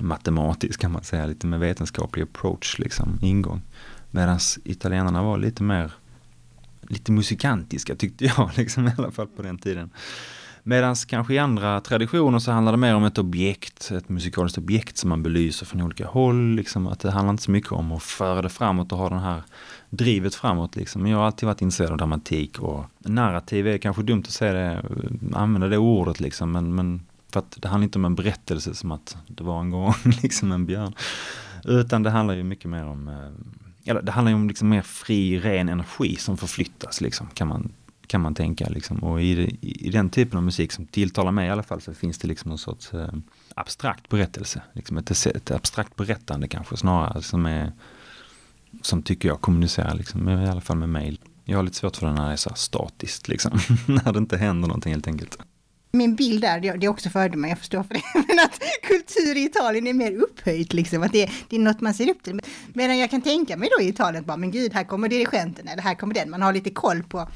matematisk 0.00 0.80
kan 0.80 0.92
man 0.92 1.04
säga, 1.04 1.26
lite 1.26 1.46
mer 1.46 1.58
vetenskaplig 1.58 2.22
approach, 2.22 2.78
liksom 2.78 3.18
ingång. 3.22 3.62
Medan 4.10 4.38
italienarna 4.64 5.22
var 5.22 5.38
lite 5.38 5.62
mer, 5.62 5.92
lite 6.88 7.12
musikantiska 7.12 7.94
tyckte 7.94 8.24
jag, 8.24 8.50
liksom 8.56 8.88
i 8.88 8.92
alla 8.98 9.10
fall 9.10 9.26
på 9.26 9.42
den 9.42 9.58
tiden. 9.58 9.90
Medan 10.62 10.94
kanske 10.94 11.34
i 11.34 11.38
andra 11.38 11.80
traditioner 11.80 12.38
så 12.38 12.52
handlar 12.52 12.72
det 12.72 12.78
mer 12.78 12.94
om 12.94 13.04
ett 13.04 13.18
objekt, 13.18 13.90
ett 13.90 14.08
musikaliskt 14.08 14.58
objekt 14.58 14.96
som 14.96 15.10
man 15.10 15.22
belyser 15.22 15.66
från 15.66 15.82
olika 15.82 16.06
håll. 16.06 16.54
Liksom, 16.54 16.86
att 16.86 17.00
det 17.00 17.10
handlar 17.10 17.30
inte 17.30 17.42
så 17.42 17.50
mycket 17.50 17.72
om 17.72 17.92
att 17.92 18.02
föra 18.02 18.42
det 18.42 18.48
framåt 18.48 18.92
och 18.92 18.98
ha 18.98 19.08
den 19.08 19.18
här 19.18 19.42
drivet 19.90 20.34
framåt. 20.34 20.76
Liksom. 20.76 21.06
Jag 21.06 21.18
har 21.18 21.24
alltid 21.24 21.46
varit 21.46 21.62
intresserad 21.62 21.90
av 21.90 21.96
dramatik 21.96 22.58
och 22.58 22.84
narrativ 22.98 23.66
är 23.66 23.78
kanske 23.78 24.02
dumt 24.02 24.22
att 24.26 24.30
säga 24.30 24.52
det, 24.52 24.82
använda 25.32 25.68
det 25.68 25.78
ordet 25.78 26.20
liksom, 26.20 26.52
men, 26.52 26.74
men 26.74 27.00
för 27.32 27.40
att 27.40 27.58
det 27.60 27.68
handlar 27.68 27.84
inte 27.84 27.98
om 27.98 28.04
en 28.04 28.14
berättelse 28.14 28.74
som 28.74 28.92
att 28.92 29.16
det 29.26 29.44
var 29.44 29.60
en 29.60 29.70
gång 29.70 29.94
liksom 30.22 30.52
en 30.52 30.66
björn. 30.66 30.94
Utan 31.64 32.02
det 32.02 32.10
handlar 32.10 32.34
ju 32.34 32.42
mycket 32.42 32.70
mer 32.70 32.84
om, 32.84 33.08
eh, 33.08 33.67
eller 33.88 34.02
det 34.02 34.12
handlar 34.12 34.30
ju 34.30 34.36
om 34.36 34.48
liksom 34.48 34.68
mer 34.68 34.82
fri, 34.82 35.38
ren 35.38 35.68
energi 35.68 36.16
som 36.16 36.36
förflyttas 36.36 37.00
liksom, 37.00 37.26
kan 37.34 37.48
man, 37.48 37.72
kan 38.06 38.20
man 38.20 38.34
tänka. 38.34 38.68
Liksom. 38.68 38.98
Och 38.98 39.22
i, 39.22 39.58
i 39.60 39.90
den 39.90 40.10
typen 40.10 40.36
av 40.36 40.42
musik 40.42 40.72
som 40.72 40.86
tilltalar 40.86 41.32
mig 41.32 41.46
i 41.46 41.50
alla 41.50 41.62
fall 41.62 41.80
så 41.80 41.94
finns 41.94 42.18
det 42.18 42.28
liksom 42.28 42.48
någon 42.48 42.58
sorts 42.58 42.94
eh, 42.94 43.08
abstrakt 43.54 44.08
berättelse. 44.08 44.62
Liksom 44.72 44.96
ett, 44.96 45.26
ett 45.26 45.50
abstrakt 45.50 45.96
berättande 45.96 46.48
kanske 46.48 46.76
snarare 46.76 47.22
som 47.22 47.46
är 47.46 47.72
som 48.82 49.02
tycker 49.02 49.28
jag 49.28 49.40
kommunicerar 49.40 49.94
liksom, 49.94 50.28
i 50.28 50.48
alla 50.48 50.60
fall 50.60 50.76
med 50.76 50.88
mig. 50.88 51.20
Jag 51.44 51.58
har 51.58 51.62
lite 51.62 51.76
svårt 51.76 51.96
för 51.96 52.06
det 52.06 52.12
när 52.12 52.26
det 52.26 52.32
är 52.32 52.36
så 52.36 52.48
här 52.48 52.56
statiskt, 52.56 53.28
liksom. 53.28 53.58
när 53.86 54.12
det 54.12 54.18
inte 54.18 54.36
händer 54.36 54.68
någonting 54.68 54.92
helt 54.92 55.06
enkelt. 55.06 55.38
Min 55.90 56.16
bild 56.16 56.42
där, 56.42 56.60
det 56.60 56.86
är 56.86 56.88
också 56.88 57.10
fördomar, 57.10 57.48
jag 57.48 57.58
förstår 57.58 57.82
för 57.82 57.94
det, 57.94 58.02
men 58.14 58.38
att 58.38 58.60
kultur 58.82 59.36
i 59.36 59.44
Italien 59.44 59.86
är 59.86 59.92
mer 59.92 60.12
upphöjt, 60.12 60.72
liksom, 60.72 61.02
att 61.02 61.12
det, 61.12 61.30
det 61.48 61.56
är 61.56 61.60
något 61.60 61.80
man 61.80 61.94
ser 61.94 62.10
upp 62.10 62.22
till. 62.22 62.40
Medan 62.72 62.98
jag 62.98 63.10
kan 63.10 63.22
tänka 63.22 63.56
mig 63.56 63.68
då 63.78 63.84
i 63.84 63.88
Italien, 63.88 64.24
bara, 64.24 64.36
men 64.36 64.50
gud, 64.50 64.72
här 64.72 64.84
kommer 64.84 65.08
dirigenten, 65.08 65.68
eller 65.68 65.82
här 65.82 65.94
kommer 65.94 66.14
den, 66.14 66.30
man 66.30 66.42
har 66.42 66.52
lite 66.52 66.70
koll 66.70 67.02
på. 67.02 67.28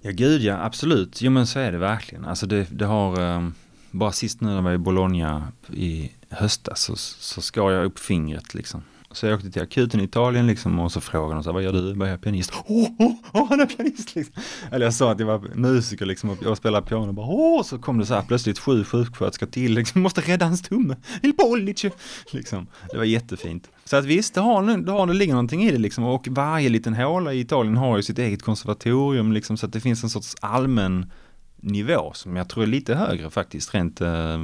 Ja, 0.00 0.10
gud 0.10 0.42
ja, 0.42 0.64
absolut. 0.64 1.22
Jo, 1.22 1.30
men 1.30 1.46
så 1.46 1.58
är 1.58 1.72
det 1.72 1.78
verkligen. 1.78 2.24
Alltså 2.24 2.46
det, 2.46 2.66
det 2.70 2.84
har, 2.84 3.20
um, 3.20 3.54
bara 3.90 4.12
sist 4.12 4.40
nu 4.40 4.48
när 4.48 4.54
jag 4.54 4.62
var 4.62 4.72
i 4.72 4.78
Bologna 4.78 5.52
i 5.72 6.10
höstas 6.30 6.80
så, 6.80 6.96
så 6.96 7.40
skar 7.40 7.70
jag 7.70 7.84
upp 7.84 7.98
fingret 7.98 8.54
liksom. 8.54 8.82
Så 9.12 9.26
jag 9.26 9.34
åkte 9.34 9.50
till 9.50 9.62
akuten 9.62 10.00
i 10.00 10.04
Italien 10.04 10.46
liksom 10.46 10.78
och 10.78 10.92
så 10.92 11.00
frågade 11.00 11.34
de 11.34 11.42
så 11.42 11.50
här, 11.50 11.54
vad 11.54 11.62
gör 11.62 11.72
du? 11.72 11.94
Vad 11.94 12.08
är 12.08 12.12
jag 12.12 12.20
pianist? 12.20 12.52
Åh, 12.66 12.88
oh, 12.98 13.12
oh, 13.32 13.48
han 13.48 13.60
är 13.60 13.66
pianist 13.66 14.14
liksom. 14.14 14.42
Eller 14.70 14.86
jag 14.86 14.94
sa 14.94 15.12
att 15.12 15.20
jag 15.20 15.26
var 15.26 15.54
musiker 15.54 16.06
liksom 16.06 16.30
och 16.30 16.38
jag 16.42 16.56
spelade 16.56 16.86
piano 16.86 17.08
och 17.08 17.14
bara 17.14 17.26
åh, 17.26 17.62
så 17.62 17.78
kom 17.78 17.98
det 17.98 18.06
så 18.06 18.14
här 18.14 18.22
plötsligt 18.22 18.58
sju 18.58 18.84
sjuksköterskor 18.84 19.46
till 19.46 19.74
liksom, 19.74 20.02
måste 20.02 20.20
rädda 20.20 20.46
hans 20.46 20.62
tumme, 20.62 20.96
il 21.22 21.32
pollice, 21.32 21.90
liksom. 22.30 22.66
Det 22.90 22.96
var 22.96 23.04
jättefint. 23.04 23.70
Så 23.84 23.96
att 23.96 24.04
visst, 24.04 24.34
det 24.34 24.40
har, 24.40 24.76
det 24.76 24.92
har 24.92 25.06
det 25.06 25.14
ligger 25.14 25.32
någonting 25.32 25.62
i 25.64 25.70
det 25.70 25.78
liksom 25.78 26.04
och 26.04 26.28
varje 26.30 26.68
liten 26.68 26.94
håla 26.94 27.32
i 27.32 27.40
Italien 27.40 27.76
har 27.76 27.96
ju 27.96 28.02
sitt 28.02 28.18
eget 28.18 28.42
konservatorium 28.42 29.32
liksom 29.32 29.56
så 29.56 29.66
att 29.66 29.72
det 29.72 29.80
finns 29.80 30.02
en 30.02 30.10
sorts 30.10 30.36
allmän 30.40 31.12
nivå 31.56 32.12
som 32.14 32.36
jag 32.36 32.48
tror 32.48 32.62
är 32.62 32.66
lite 32.66 32.94
högre 32.94 33.30
faktiskt 33.30 33.74
rent 33.74 34.00
eh, 34.00 34.38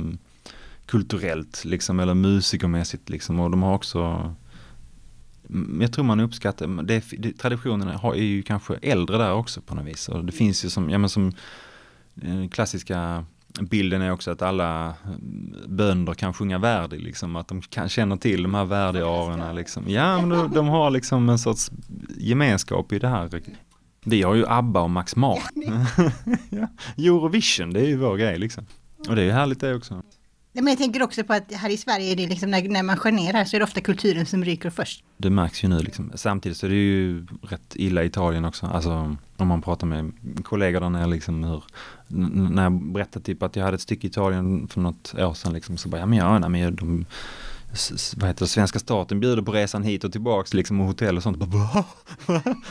kulturellt 0.86 1.64
liksom 1.64 2.00
eller 2.00 2.14
musikermässigt 2.14 3.08
liksom 3.08 3.40
och 3.40 3.50
de 3.50 3.62
har 3.62 3.74
också 3.74 4.34
jag 5.80 5.92
tror 5.92 6.04
man 6.04 6.20
uppskattar, 6.20 6.82
det, 6.82 7.04
det, 7.18 7.32
traditionerna 7.32 7.96
har, 7.96 8.14
är 8.14 8.22
ju 8.22 8.42
kanske 8.42 8.74
äldre 8.82 9.18
där 9.18 9.32
också 9.32 9.60
på 9.60 9.74
något 9.74 9.86
vis. 9.86 10.08
Och 10.08 10.24
det 10.24 10.32
finns 10.32 10.64
ju 10.64 10.70
som, 10.70 10.90
ja 10.90 10.98
men 10.98 11.10
som 11.10 11.32
eh, 12.22 12.48
klassiska 12.50 13.24
bilden 13.60 14.02
är 14.02 14.12
också 14.12 14.30
att 14.30 14.42
alla 14.42 14.94
bönder 15.66 16.14
kan 16.14 16.34
sjunga 16.34 16.58
Verdi, 16.58 16.98
liksom, 16.98 17.36
att 17.36 17.48
de 17.48 17.62
kan, 17.62 17.88
känner 17.88 18.16
till 18.16 18.42
de 18.42 18.54
här 18.54 18.64
Verdi-arerna. 18.64 19.52
Liksom. 19.52 19.84
Ja, 19.88 20.20
men 20.20 20.28
de, 20.28 20.52
de, 20.52 20.68
har 20.68 20.90
liksom 20.90 21.28
en 21.28 21.38
sorts 21.38 21.70
gemenskap 22.16 22.92
i 22.92 22.98
det 22.98 23.08
här. 23.08 23.40
Vi 24.04 24.22
har 24.22 24.34
ju 24.34 24.46
ABBA 24.46 24.80
och 24.80 24.90
Max 24.90 25.16
Martin. 25.16 25.86
ja. 26.50 26.68
Eurovision, 26.96 27.72
det 27.72 27.80
är 27.80 27.86
ju 27.86 27.96
vår 27.96 28.16
grej 28.16 28.38
liksom. 28.38 28.66
Och 29.08 29.16
det 29.16 29.22
är 29.22 29.26
ju 29.26 29.32
härligt 29.32 29.60
det 29.60 29.74
också. 29.74 30.02
Men 30.62 30.66
jag 30.66 30.78
tänker 30.78 31.02
också 31.02 31.24
på 31.24 31.32
att 31.32 31.52
här 31.52 31.70
i 31.70 31.76
Sverige, 31.76 32.12
är 32.12 32.16
det 32.16 32.26
liksom 32.26 32.50
när, 32.50 32.68
när 32.68 32.82
man 32.82 32.96
skär 32.96 33.12
ner 33.12 33.32
här 33.32 33.44
så 33.44 33.56
är 33.56 33.60
det 33.60 33.64
ofta 33.64 33.80
kulturen 33.80 34.26
som 34.26 34.44
ryker 34.44 34.70
först. 34.70 35.04
Det 35.16 35.30
märks 35.30 35.64
ju 35.64 35.68
nu 35.68 35.78
liksom. 35.78 36.12
Samtidigt 36.14 36.58
så 36.58 36.66
är 36.66 36.70
det 36.70 36.76
ju 36.76 37.26
rätt 37.42 37.72
illa 37.74 38.02
i 38.02 38.06
Italien 38.06 38.44
också. 38.44 38.66
Alltså 38.66 39.16
om 39.36 39.48
man 39.48 39.62
pratar 39.62 39.86
med 39.86 40.12
kollegor 40.44 40.80
där 40.80 40.90
nere 40.90 41.06
liksom 41.06 41.44
hur, 41.44 41.62
när 42.52 42.62
jag 42.62 42.72
berättade 42.72 43.24
typ 43.24 43.42
att 43.42 43.56
jag 43.56 43.64
hade 43.64 43.74
ett 43.74 43.80
stycke 43.80 44.06
i 44.06 44.10
Italien 44.10 44.68
för 44.68 44.80
något 44.80 45.14
år 45.18 45.34
sedan 45.34 45.52
liksom 45.52 45.76
så 45.76 45.88
bara, 45.88 45.98
ja 45.98 46.06
men 46.06 46.18
ja, 46.18 46.38
nej, 46.38 46.50
men 46.50 46.76
de, 46.76 47.06
vad 48.16 48.28
heter 48.28 48.44
det, 48.44 48.48
svenska 48.48 48.78
staten 48.78 49.20
bjuder 49.20 49.42
på 49.42 49.52
resan 49.52 49.82
hit 49.82 50.04
och 50.04 50.12
tillbaks 50.12 50.54
liksom 50.54 50.80
och 50.80 50.86
hotell 50.86 51.16
och 51.16 51.22
sånt. 51.22 51.38
Bara, 51.38 51.84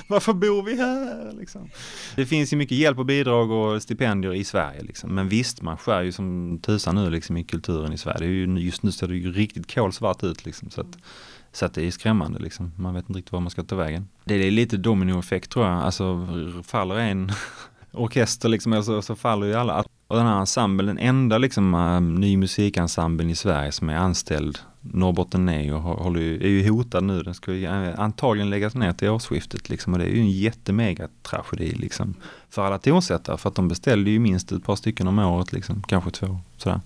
Varför 0.09 0.33
bor 0.33 0.63
vi 0.63 0.77
här? 0.77 1.31
Liksom. 1.39 1.69
Det 2.15 2.25
finns 2.25 2.53
ju 2.53 2.57
mycket 2.57 2.77
hjälp 2.77 2.99
och 2.99 3.05
bidrag 3.05 3.51
och 3.51 3.81
stipendier 3.81 4.33
i 4.33 4.43
Sverige 4.43 4.83
liksom. 4.83 5.15
Men 5.15 5.29
visst, 5.29 5.61
man 5.61 5.77
skär 5.77 6.01
ju 6.01 6.11
som 6.11 6.59
tusan 6.61 6.95
nu 6.95 7.09
liksom 7.09 7.37
i 7.37 7.43
kulturen 7.43 7.93
i 7.93 7.97
Sverige. 7.97 8.27
Ju, 8.27 8.59
just 8.59 8.83
nu 8.83 8.91
ser 8.91 9.07
det 9.07 9.15
ju 9.15 9.31
riktigt 9.31 9.73
kolsvart 9.73 10.23
ut 10.23 10.45
liksom. 10.45 10.69
Så 10.69 10.81
att, 10.81 10.97
så 11.51 11.65
att 11.65 11.73
det 11.73 11.87
är 11.87 11.91
skrämmande 11.91 12.39
liksom. 12.39 12.71
Man 12.77 12.93
vet 12.93 13.09
inte 13.09 13.19
riktigt 13.19 13.31
var 13.31 13.39
man 13.39 13.51
ska 13.51 13.63
ta 13.63 13.75
vägen. 13.75 14.07
Det 14.23 14.35
är 14.35 14.51
lite 14.51 14.77
dominoeffekt 14.77 15.51
tror 15.51 15.65
jag. 15.65 15.77
Alltså 15.77 16.27
faller 16.63 16.95
en 16.95 17.31
orkester 17.91 18.49
liksom, 18.49 18.73
eller 18.73 19.01
så 19.01 19.15
faller 19.15 19.47
ju 19.47 19.53
alla. 19.53 19.83
Och 20.07 20.15
den 20.15 20.25
här 20.25 20.39
ensemblen, 20.39 20.87
den 20.87 20.97
enda 20.97 21.37
liksom 21.37 21.73
eh, 21.73 22.01
ny 22.01 22.37
musikensemblen 22.37 23.29
i 23.29 23.35
Sverige 23.35 23.71
som 23.71 23.89
är 23.89 23.95
anställd 23.95 24.59
Norrbotten 24.91 25.45
Neo 25.45 25.77
håller 25.77 26.21
ju, 26.21 26.35
är 26.43 26.47
ju 26.47 26.69
hotad 26.69 27.03
nu. 27.03 27.23
Den 27.23 27.33
ska 27.33 27.53
ju 27.53 27.65
eh, 27.65 27.99
antagligen 27.99 28.49
läggas 28.49 28.75
ner 28.75 28.93
till 28.93 29.09
årsskiftet 29.09 29.69
liksom. 29.69 29.93
Och 29.93 29.99
det 29.99 30.05
är 30.05 30.09
ju 30.09 30.19
en 30.19 30.31
jättemega 30.31 31.07
tragedi 31.23 31.71
liksom. 31.71 32.13
För 32.49 32.65
alla 32.65 32.79
tonsättare. 32.79 33.37
För 33.37 33.49
att 33.49 33.55
de 33.55 33.67
beställde 33.67 34.09
ju 34.09 34.19
minst 34.19 34.51
ett 34.51 34.63
par 34.63 34.75
stycken 34.75 35.07
om 35.07 35.19
året 35.19 35.53
liksom. 35.53 35.83
Kanske 35.87 36.11
två. 36.11 36.39
Sådär. 36.57 36.81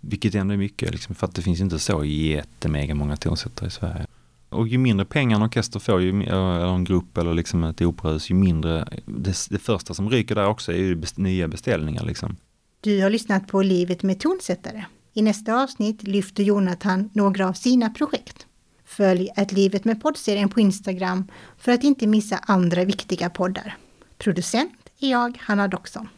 Vilket 0.00 0.34
ändå 0.34 0.54
är 0.54 0.58
mycket 0.58 0.90
liksom. 0.90 1.14
För 1.14 1.26
att 1.26 1.34
det 1.34 1.42
finns 1.42 1.60
inte 1.60 1.78
så 1.78 2.04
jättemega 2.04 2.94
många 2.94 3.16
tonsättare 3.16 3.68
i 3.68 3.70
Sverige. 3.70 4.06
Och 4.48 4.68
ju 4.68 4.78
mindre 4.78 5.06
pengar 5.06 5.36
en 5.36 5.42
orkester 5.42 5.80
får, 5.80 6.02
ju, 6.02 6.22
eh, 6.22 6.34
eller 6.34 6.74
en 6.74 6.84
grupp 6.84 7.18
eller 7.18 7.34
liksom 7.34 7.64
ett 7.64 7.80
operahus, 7.80 8.30
ju 8.30 8.34
mindre, 8.34 8.88
det, 9.06 9.36
det 9.50 9.58
första 9.58 9.94
som 9.94 10.10
ryker 10.10 10.34
där 10.34 10.46
också 10.46 10.72
är 10.72 10.76
ju 10.76 10.94
best, 10.94 11.18
nya 11.18 11.48
beställningar 11.48 12.04
liksom. 12.04 12.36
Du 12.80 13.02
har 13.02 13.10
lyssnat 13.10 13.48
på 13.48 13.62
Livet 13.62 14.02
med 14.02 14.20
tonsättare. 14.20 14.84
I 15.12 15.22
nästa 15.22 15.62
avsnitt 15.62 16.02
lyfter 16.02 16.42
Jonathan 16.42 17.10
några 17.12 17.48
av 17.48 17.52
sina 17.52 17.90
projekt. 17.90 18.46
Följ 18.84 19.28
Ett 19.36 19.52
livet 19.52 19.84
med 19.84 20.02
poddserien 20.02 20.48
på 20.48 20.60
Instagram 20.60 21.28
för 21.58 21.72
att 21.72 21.84
inte 21.84 22.06
missa 22.06 22.36
andra 22.36 22.84
viktiga 22.84 23.30
poddar. 23.30 23.76
Producent 24.18 24.90
är 25.00 25.10
jag, 25.10 25.38
Hanna 25.40 25.68
Doxon. 25.68 26.08